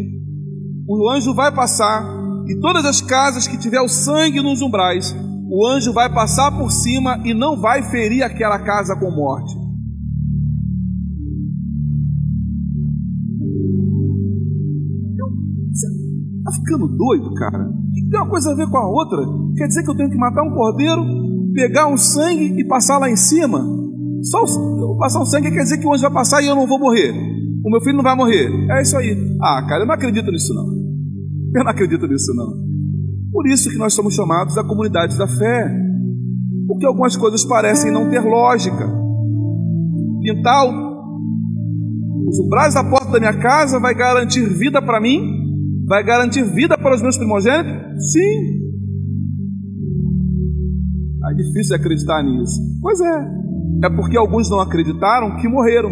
[0.87, 2.05] o anjo vai passar
[2.47, 5.17] e todas as casas que tiver o sangue nos umbrais,
[5.51, 9.57] o anjo vai passar por cima e não vai ferir aquela casa com morte.
[16.39, 17.73] Está ficando doido, cara?
[18.11, 19.19] Tem uma coisa a ver com a outra?
[19.57, 21.03] Quer dizer que eu tenho que matar um cordeiro,
[21.55, 23.84] pegar um sangue e passar lá em cima?
[24.25, 26.67] Só o, passar o sangue quer dizer que o anjo vai passar e eu não
[26.67, 27.13] vou morrer.
[27.65, 28.51] O meu filho não vai morrer.
[28.71, 29.17] É isso aí.
[29.41, 30.67] Ah, cara, eu não acredito nisso não.
[31.55, 32.47] Eu não acredito nisso não.
[33.31, 35.71] Por isso que nós somos chamados da comunidade da fé.
[36.67, 38.87] Porque algumas coisas parecem não ter lógica.
[40.23, 40.67] Pintar
[42.27, 45.21] os umbrais da porta da minha casa vai garantir vida para mim?
[45.87, 48.13] Vai garantir vida para os meus primogênitos?
[48.13, 48.65] Sim.
[51.31, 52.61] É difícil acreditar nisso.
[52.81, 53.44] Pois é.
[53.83, 55.91] É porque alguns não acreditaram que morreram.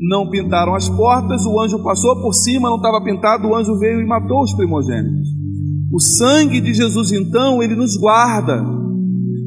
[0.00, 4.00] Não pintaram as portas, o anjo passou por cima, não estava pintado, o anjo veio
[4.00, 5.28] e matou os primogênitos.
[5.92, 8.64] O sangue de Jesus, então, ele nos guarda.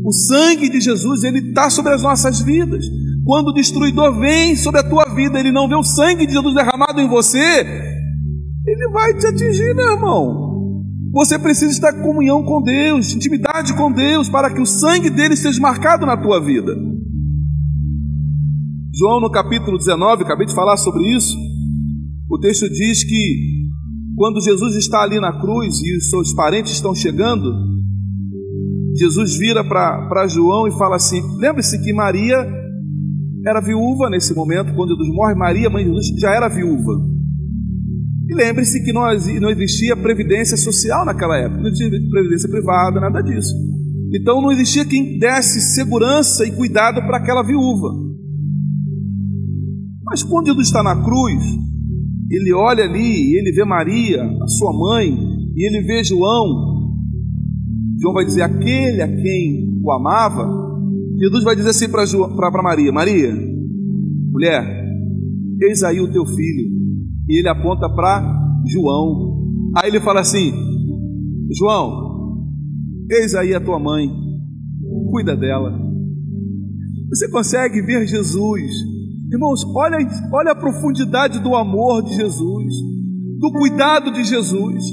[0.03, 2.85] O sangue de Jesus, ele está sobre as nossas vidas.
[3.25, 6.53] Quando o destruidor vem sobre a tua vida, ele não vê o sangue de Jesus
[6.53, 7.65] derramado em você,
[8.65, 10.45] ele vai te atingir, meu irmão.
[11.11, 15.35] Você precisa estar em comunhão com Deus, intimidade com Deus, para que o sangue dele
[15.35, 16.75] seja marcado na tua vida.
[18.97, 21.35] João, no capítulo 19, acabei de falar sobre isso.
[22.29, 23.67] O texto diz que
[24.15, 27.53] quando Jesus está ali na cruz e os seus parentes estão chegando,
[28.97, 32.37] Jesus vira para João e fala assim: lembre-se que Maria
[33.45, 36.93] era viúva nesse momento, quando Jesus morre, Maria, mãe de Jesus, já era viúva.
[38.29, 43.53] E lembre-se que não existia previdência social naquela época, não tinha previdência privada, nada disso.
[44.13, 48.04] Então não existia quem desse segurança e cuidado para aquela viúva.
[50.05, 51.43] Mas quando Jesus está na cruz,
[52.29, 55.17] ele olha ali e ele vê Maria, a sua mãe,
[55.55, 56.93] e ele vê João.
[57.99, 60.65] João vai dizer: aquele a quem o amava,
[61.17, 63.33] Jesus vai dizer assim para Maria: Maria,
[64.31, 64.85] mulher,
[65.61, 66.75] eis aí o teu filho.
[67.27, 68.21] E ele aponta para
[68.67, 69.71] João.
[69.75, 70.51] Aí ele fala assim:
[71.57, 72.45] João,
[73.09, 74.09] eis aí a tua mãe,
[75.09, 75.79] cuida dela.
[77.09, 78.71] Você consegue ver Jesus,
[79.35, 79.63] irmãos?
[79.75, 79.97] Olha,
[80.33, 82.73] olha a profundidade do amor de Jesus,
[83.39, 84.83] do cuidado de Jesus,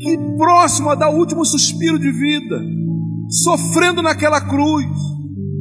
[0.00, 2.60] que próximo a dar o último suspiro de vida,
[3.28, 4.86] sofrendo naquela cruz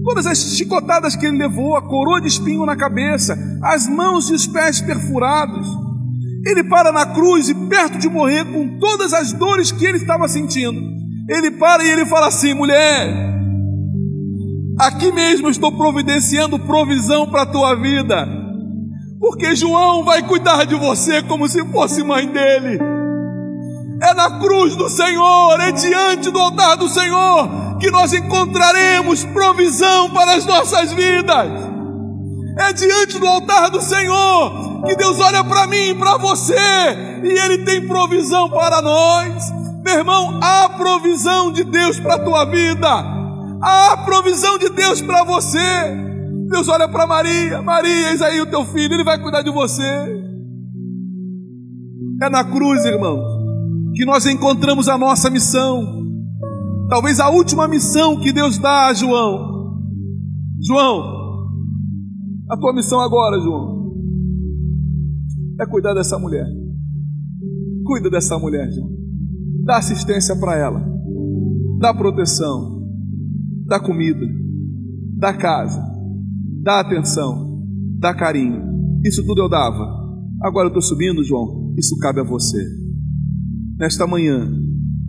[0.07, 4.33] todas as chicotadas que ele levou, a coroa de espinho na cabeça, as mãos e
[4.33, 5.67] os pés perfurados.
[6.45, 10.29] Ele para na cruz e perto de morrer com todas as dores que ele estava
[10.29, 10.79] sentindo.
[11.29, 13.36] Ele para e ele fala assim: mulher,
[14.77, 18.27] aqui mesmo estou providenciando provisão para a tua vida,
[19.19, 22.79] porque João vai cuidar de você como se fosse mãe dele.
[24.01, 30.09] É na cruz do Senhor, é diante do altar do Senhor que nós encontraremos provisão
[30.11, 31.47] para as nossas vidas.
[32.59, 36.55] É diante do altar do Senhor que Deus olha para mim e para você
[37.23, 39.51] e Ele tem provisão para nós.
[39.83, 43.16] Meu irmão, há provisão de Deus para a tua vida,
[43.61, 46.07] há provisão de Deus para você.
[46.49, 49.83] Deus olha para Maria, Maria, eis aí o teu filho, ele vai cuidar de você.
[52.21, 53.21] É na cruz, irmão,
[53.93, 56.05] que nós encontramos a nossa missão.
[56.89, 59.77] Talvez a última missão que Deus dá a João.
[60.65, 61.17] João,
[62.49, 63.93] a tua missão agora, João,
[65.59, 66.47] é cuidar dessa mulher.
[67.85, 68.89] Cuida dessa mulher, João.
[69.65, 70.81] Dá assistência para ela.
[71.79, 72.76] Dá proteção.
[73.67, 74.25] Dá comida.
[75.17, 75.81] Dá casa.
[76.63, 77.61] Dá atenção.
[77.99, 78.61] Dá carinho.
[79.05, 79.85] Isso tudo eu dava.
[80.41, 81.73] Agora eu estou subindo, João.
[81.77, 82.63] Isso cabe a você.
[83.77, 84.49] Nesta manhã,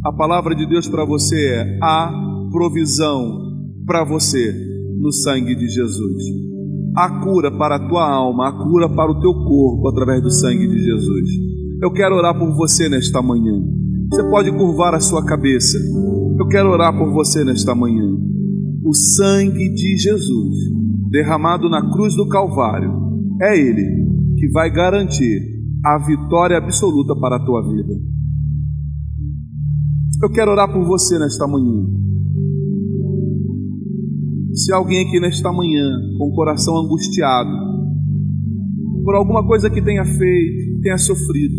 [0.05, 2.13] a palavra de Deus para você é: há
[2.51, 3.39] provisão
[3.87, 4.53] para você
[4.99, 6.23] no sangue de Jesus.
[6.97, 10.67] Há cura para a tua alma, há cura para o teu corpo através do sangue
[10.67, 11.31] de Jesus.
[11.81, 13.63] Eu quero orar por você nesta manhã.
[14.11, 15.79] Você pode curvar a sua cabeça.
[16.39, 18.28] Eu quero orar por você nesta manhã.
[18.89, 20.57] O sangue de Jesus,
[21.11, 22.91] derramado na cruz do Calvário,
[23.39, 23.85] é Ele
[24.39, 25.43] que vai garantir
[25.85, 27.93] a vitória absoluta para a tua vida.
[30.23, 31.87] Eu quero orar por você nesta manhã.
[34.55, 35.85] Se alguém aqui nesta manhã
[36.17, 37.51] com o coração angustiado
[39.05, 41.57] por alguma coisa que tenha feito, tenha sofrido,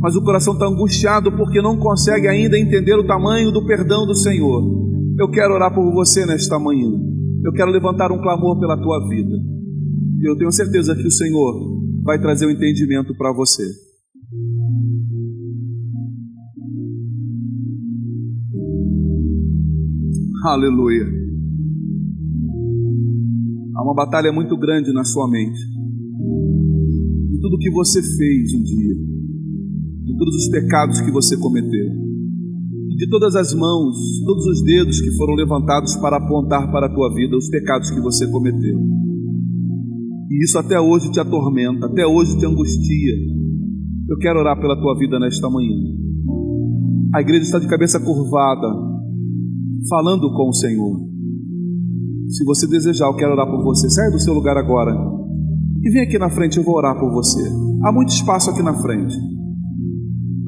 [0.00, 4.14] mas o coração está angustiado porque não consegue ainda entender o tamanho do perdão do
[4.14, 4.77] Senhor,
[5.18, 6.90] eu quero orar por você nesta manhã.
[7.44, 9.34] Eu quero levantar um clamor pela tua vida.
[10.20, 13.64] E eu tenho certeza que o Senhor vai trazer o um entendimento para você.
[20.44, 21.04] Aleluia.
[23.74, 25.58] Há uma batalha muito grande na sua mente.
[27.30, 28.94] De tudo que você fez um dia,
[30.04, 32.07] de todos os pecados que você cometeu,
[32.98, 33.96] de todas as mãos,
[34.26, 38.00] todos os dedos que foram levantados para apontar para a tua vida os pecados que
[38.00, 38.76] você cometeu.
[40.28, 43.14] E isso até hoje te atormenta, até hoje te angustia.
[44.08, 45.76] Eu quero orar pela tua vida nesta manhã.
[47.14, 48.68] A igreja está de cabeça curvada,
[49.88, 51.00] falando com o Senhor.
[52.30, 53.88] Se você desejar, eu quero orar por você.
[53.88, 54.92] Saia do seu lugar agora
[55.84, 57.48] e vem aqui na frente, eu vou orar por você.
[57.84, 59.16] Há muito espaço aqui na frente.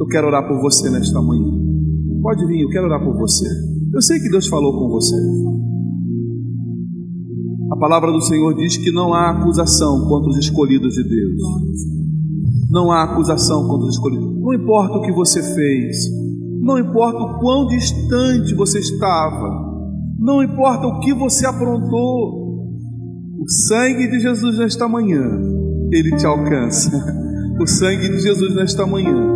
[0.01, 1.59] Eu quero orar por você nesta manhã.
[2.22, 3.46] Pode vir, eu quero orar por você.
[3.92, 5.16] Eu sei que Deus falou com você.
[7.72, 11.40] A palavra do Senhor diz que não há acusação contra os escolhidos de Deus.
[12.70, 14.40] Não há acusação contra os escolhidos.
[14.40, 15.96] Não importa o que você fez,
[16.60, 19.70] não importa o quão distante você estava,
[20.18, 22.68] não importa o que você aprontou,
[23.38, 25.40] o sangue de Jesus nesta manhã,
[25.90, 26.90] ele te alcança.
[27.60, 29.30] O sangue de Jesus nesta manhã,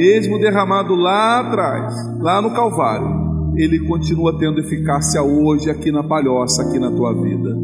[0.00, 6.62] mesmo derramado lá atrás, lá no Calvário, ele continua tendo eficácia hoje aqui na palhoça,
[6.62, 7.54] aqui na tua vida.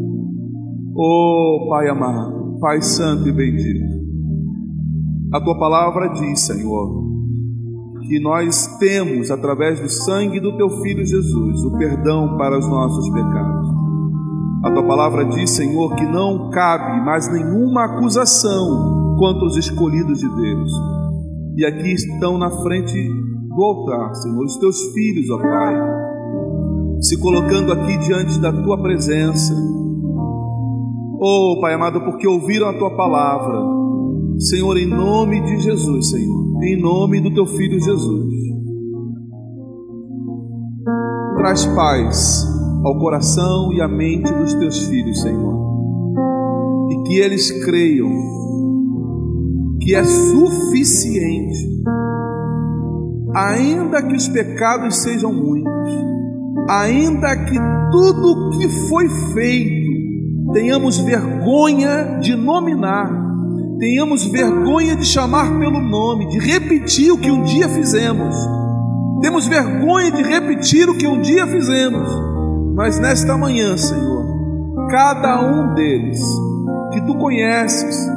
[0.95, 3.97] Oh, Pai amado, Pai santo e bendito.
[5.33, 7.07] A tua palavra diz, Senhor,
[8.07, 13.09] que nós temos, através do sangue do teu filho Jesus, o perdão para os nossos
[13.09, 13.67] pecados.
[14.63, 20.29] A tua palavra diz, Senhor, que não cabe mais nenhuma acusação contra os escolhidos de
[20.35, 20.71] Deus.
[21.57, 25.75] E aqui estão na frente do altar, Senhor, os teus filhos, ó Pai,
[27.01, 29.55] se colocando aqui diante da tua presença.
[31.19, 33.59] Oh, Pai amado, porque ouviram a tua palavra.
[34.37, 38.33] Senhor, em nome de Jesus, Senhor, em nome do teu filho Jesus.
[41.37, 42.45] Traz paz
[42.83, 45.57] ao coração e à mente dos teus filhos, Senhor.
[46.91, 48.27] E que eles creiam
[49.81, 51.83] que é suficiente,
[53.35, 55.93] ainda que os pecados sejam muitos,
[56.69, 57.57] ainda que
[57.91, 59.87] tudo que foi feito
[60.53, 63.11] tenhamos vergonha de nominar,
[63.79, 68.35] tenhamos vergonha de chamar pelo nome, de repetir o que um dia fizemos.
[69.21, 72.27] Temos vergonha de repetir o que um dia fizemos
[72.77, 74.23] mas nesta manhã, Senhor,
[74.91, 76.21] cada um deles
[76.93, 78.07] que tu conheces,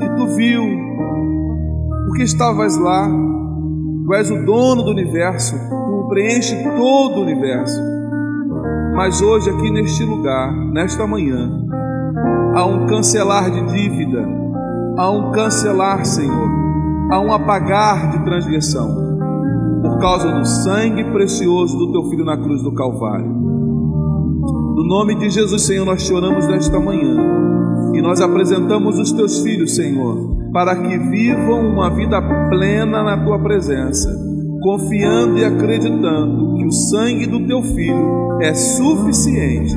[0.00, 0.64] que tu viu,
[2.08, 3.06] porque estavas lá,
[4.06, 7.78] tu és o dono do universo, tu preenche todo o universo.
[8.96, 11.50] Mas hoje, aqui neste lugar, nesta manhã,
[12.54, 14.26] há um cancelar de dívida,
[14.96, 16.48] há um cancelar, Senhor,
[17.12, 18.88] há um apagar de transgressão,
[19.82, 23.28] por causa do sangue precioso do teu filho na cruz do Calvário.
[23.28, 27.16] No nome de Jesus, Senhor, nós te oramos nesta manhã
[27.92, 33.38] e nós apresentamos os teus filhos, Senhor, para que vivam uma vida plena na tua
[33.38, 34.08] presença,
[34.62, 39.76] confiando e acreditando que o sangue do teu filho é suficiente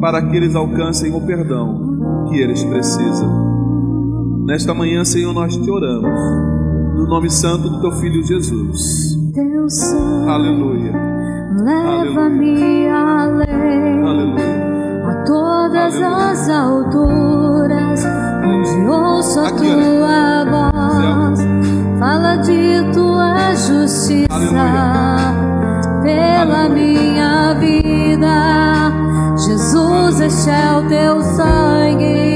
[0.00, 4.44] para que eles alcancem o perdão que eles precisam.
[4.46, 6.20] Nesta manhã, Senhor, nós te oramos,
[6.94, 9.16] no nome santo do teu filho Jesus.
[10.28, 10.92] Aleluia.
[11.64, 14.02] Leva-me além
[15.04, 18.06] a todas as alturas,
[18.44, 18.86] onde
[19.36, 21.40] ouço a tua voz.
[21.98, 24.28] Fala de tua justiça
[26.02, 28.92] pela minha vida.
[29.36, 32.26] Jesus, este é o teu sangue.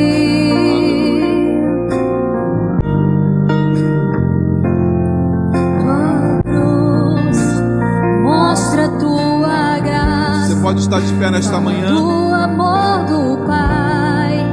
[10.62, 11.94] pode estar de pé nesta manhã.
[11.94, 14.46] Do amor do Pai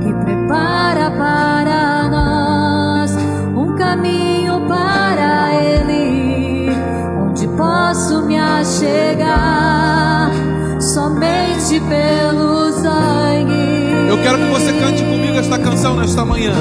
[0.00, 1.89] que prepara para
[8.60, 10.30] achegar
[10.80, 14.08] somente pelo sangue.
[14.08, 16.52] Eu quero que você cante comigo esta canção nesta manhã.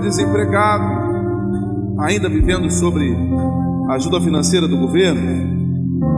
[0.00, 0.84] Desempregado,
[2.00, 3.16] ainda vivendo sobre
[3.88, 5.60] a ajuda financeira do governo,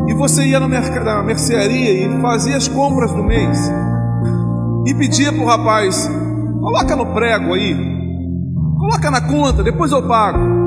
[0.09, 3.73] e você ia na, na mercearia e fazia as compras do mês,
[4.87, 6.11] e pedia para o rapaz:
[6.61, 7.75] coloca no prego aí,
[8.79, 10.63] coloca na conta, depois eu pago.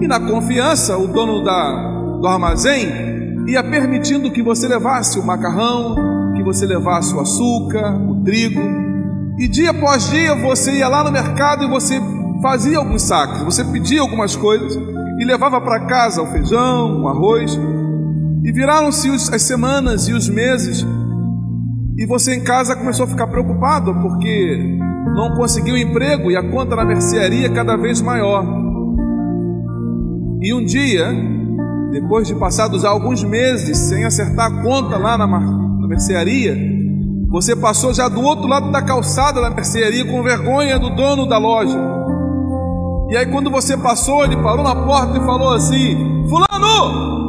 [0.00, 2.88] E na confiança, o dono da, do armazém
[3.46, 5.94] ia permitindo que você levasse o macarrão,
[6.34, 8.60] que você levasse o açúcar, o trigo,
[9.38, 12.00] e dia após dia você ia lá no mercado e você
[12.40, 14.74] fazia alguns sacos, você pedia algumas coisas
[15.18, 17.58] e levava para casa o feijão, o arroz.
[18.42, 20.86] E viraram-se as semanas e os meses,
[21.96, 24.78] e você em casa começou a ficar preocupado porque
[25.14, 28.44] não conseguiu emprego e a conta na mercearia cada vez maior.
[30.40, 31.12] E um dia,
[31.90, 36.56] depois de passados alguns meses sem acertar a conta lá na, na mercearia,
[37.28, 41.36] você passou já do outro lado da calçada da mercearia com vergonha do dono da
[41.36, 41.99] loja.
[43.10, 45.96] E aí, quando você passou, ele parou na porta e falou assim:
[46.28, 47.28] Fulano,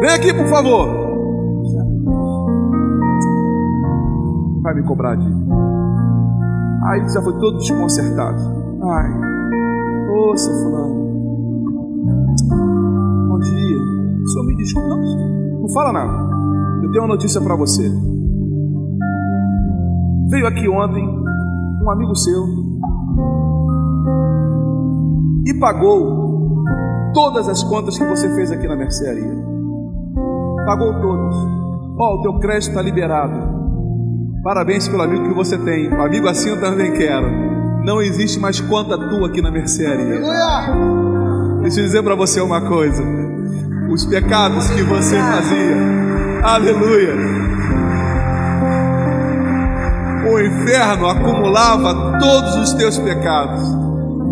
[0.00, 0.86] vem aqui por favor.
[4.62, 5.28] Vai me cobrar aqui.
[6.84, 8.38] Aí já foi todo desconcertado.
[8.84, 9.10] Ai,
[10.12, 10.94] ô seu Fulano,
[13.28, 13.78] bom dia.
[14.22, 16.28] O senhor me desculpa, não, não fala nada.
[16.84, 17.82] Eu tenho uma notícia para você.
[20.30, 21.04] Veio aqui ontem
[21.82, 22.68] um amigo seu
[25.46, 26.64] e pagou
[27.14, 29.36] todas as contas que você fez aqui na mercearia.
[30.66, 31.34] Pagou todas.
[31.98, 33.58] Ó, oh, o teu crédito está liberado.
[34.42, 35.92] Parabéns pelo amigo que você tem.
[35.92, 37.26] Um amigo assim eu também quero.
[37.84, 40.20] Não existe mais conta tua aqui na mercearia.
[41.62, 43.02] Deixa eu dizer para você uma coisa.
[43.90, 45.76] Os pecados que você fazia.
[46.44, 47.48] Aleluia
[50.30, 53.87] o inferno acumulava todos os teus pecados.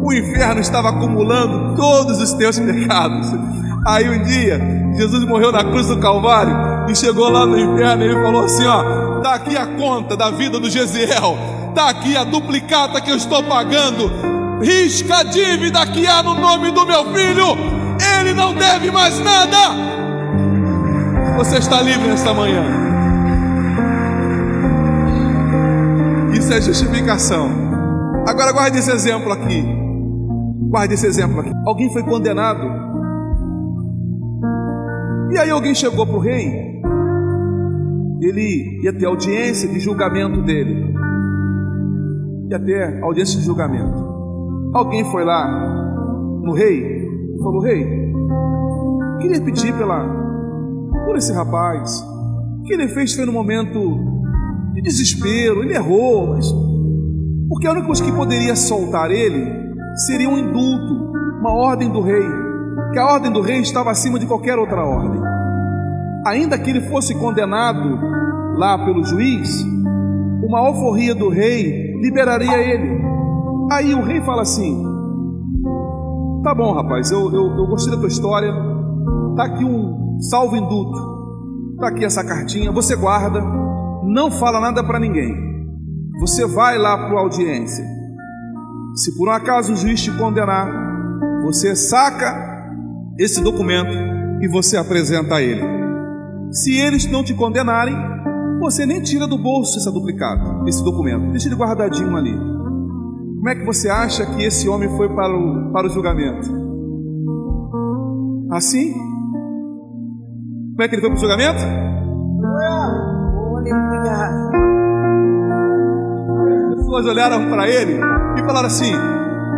[0.07, 3.27] O inferno estava acumulando todos os teus pecados.
[3.85, 4.61] Aí um dia,
[4.97, 6.55] Jesus morreu na cruz do Calvário
[6.89, 10.31] e chegou lá no inferno e ele falou assim: Ó, tá aqui a conta da
[10.31, 11.37] vida do Gesiel,
[11.75, 14.09] tá aqui a duplicata que eu estou pagando.
[14.63, 17.59] Risca a dívida que há no nome do meu filho,
[18.21, 19.59] ele não deve mais nada.
[21.39, 22.63] Você está livre nesta manhã.
[26.33, 27.51] Isso é justificação.
[28.25, 29.76] Agora guarde esse exemplo aqui.
[30.69, 31.51] Guarde esse exemplo aqui.
[31.67, 32.67] Alguém foi condenado.
[35.33, 36.81] E aí alguém chegou para o rei.
[38.21, 40.95] Ele ia ter audiência de julgamento dele.
[42.51, 44.05] Ia ter audiência de julgamento.
[44.75, 45.47] Alguém foi lá
[46.43, 46.97] no rei
[47.47, 47.87] falou: Rei,
[49.21, 50.05] queria pedir pela,
[51.05, 52.03] por esse rapaz.
[52.61, 53.79] O que ele fez foi no momento
[54.75, 56.53] de desespero, ele errou, mas
[57.49, 59.66] porque a única coisa que poderia soltar ele
[59.97, 62.27] seria um indulto, uma ordem do rei,
[62.93, 65.21] que a ordem do rei estava acima de qualquer outra ordem.
[66.27, 67.99] Ainda que ele fosse condenado
[68.57, 69.65] lá pelo juiz,
[70.43, 73.01] uma alforria do rei liberaria ele.
[73.73, 74.83] Aí o rei fala assim:
[76.43, 78.53] Tá bom, rapaz, eu, eu, eu gostei da tua história,
[79.37, 83.41] tá aqui um salvo indulto, tá aqui essa cartinha, você guarda
[84.07, 85.35] não fala nada para ninguém.
[86.21, 87.85] Você vai lá para audiência.
[88.97, 90.67] Se por um acaso o juiz te condenar,
[91.45, 92.35] você saca
[93.19, 93.93] esse documento
[94.43, 95.63] e você apresenta a ele.
[96.51, 97.95] Se eles não te condenarem,
[98.59, 101.31] você nem tira do bolso esse duplicado, esse documento.
[101.31, 102.33] Deixa ele guardadinho ali.
[102.33, 106.49] Como é que você acha que esse homem foi para o, para o julgamento?
[108.51, 108.95] Assim?
[108.95, 111.61] Como é que ele foi para o julgamento?
[114.09, 114.76] As
[116.87, 117.99] pessoas olharam para ele
[118.37, 118.93] e falaram assim: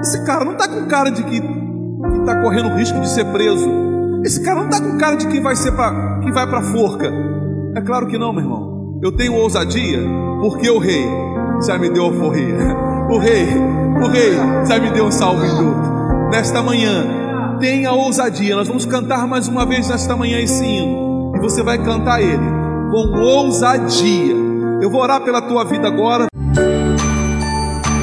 [0.01, 3.68] esse cara não está com cara de que está correndo risco de ser preso.
[4.24, 5.72] Esse cara não está com cara de que vai ser
[6.22, 7.12] que vai para forca.
[7.76, 8.99] É claro que não, meu irmão.
[9.03, 10.01] Eu tenho ousadia
[10.41, 11.07] porque o rei
[11.64, 12.57] já me deu alforria.
[13.11, 13.47] O rei,
[14.03, 14.33] o rei
[14.66, 16.31] já me deu um salvo indulto.
[16.31, 18.57] Nesta manhã, tenha ousadia.
[18.57, 21.33] Nós vamos cantar mais uma vez nesta manhã esse hino.
[21.37, 22.45] E você vai cantar ele
[22.91, 24.35] com ousadia.
[24.81, 26.26] Eu vou orar pela tua vida agora.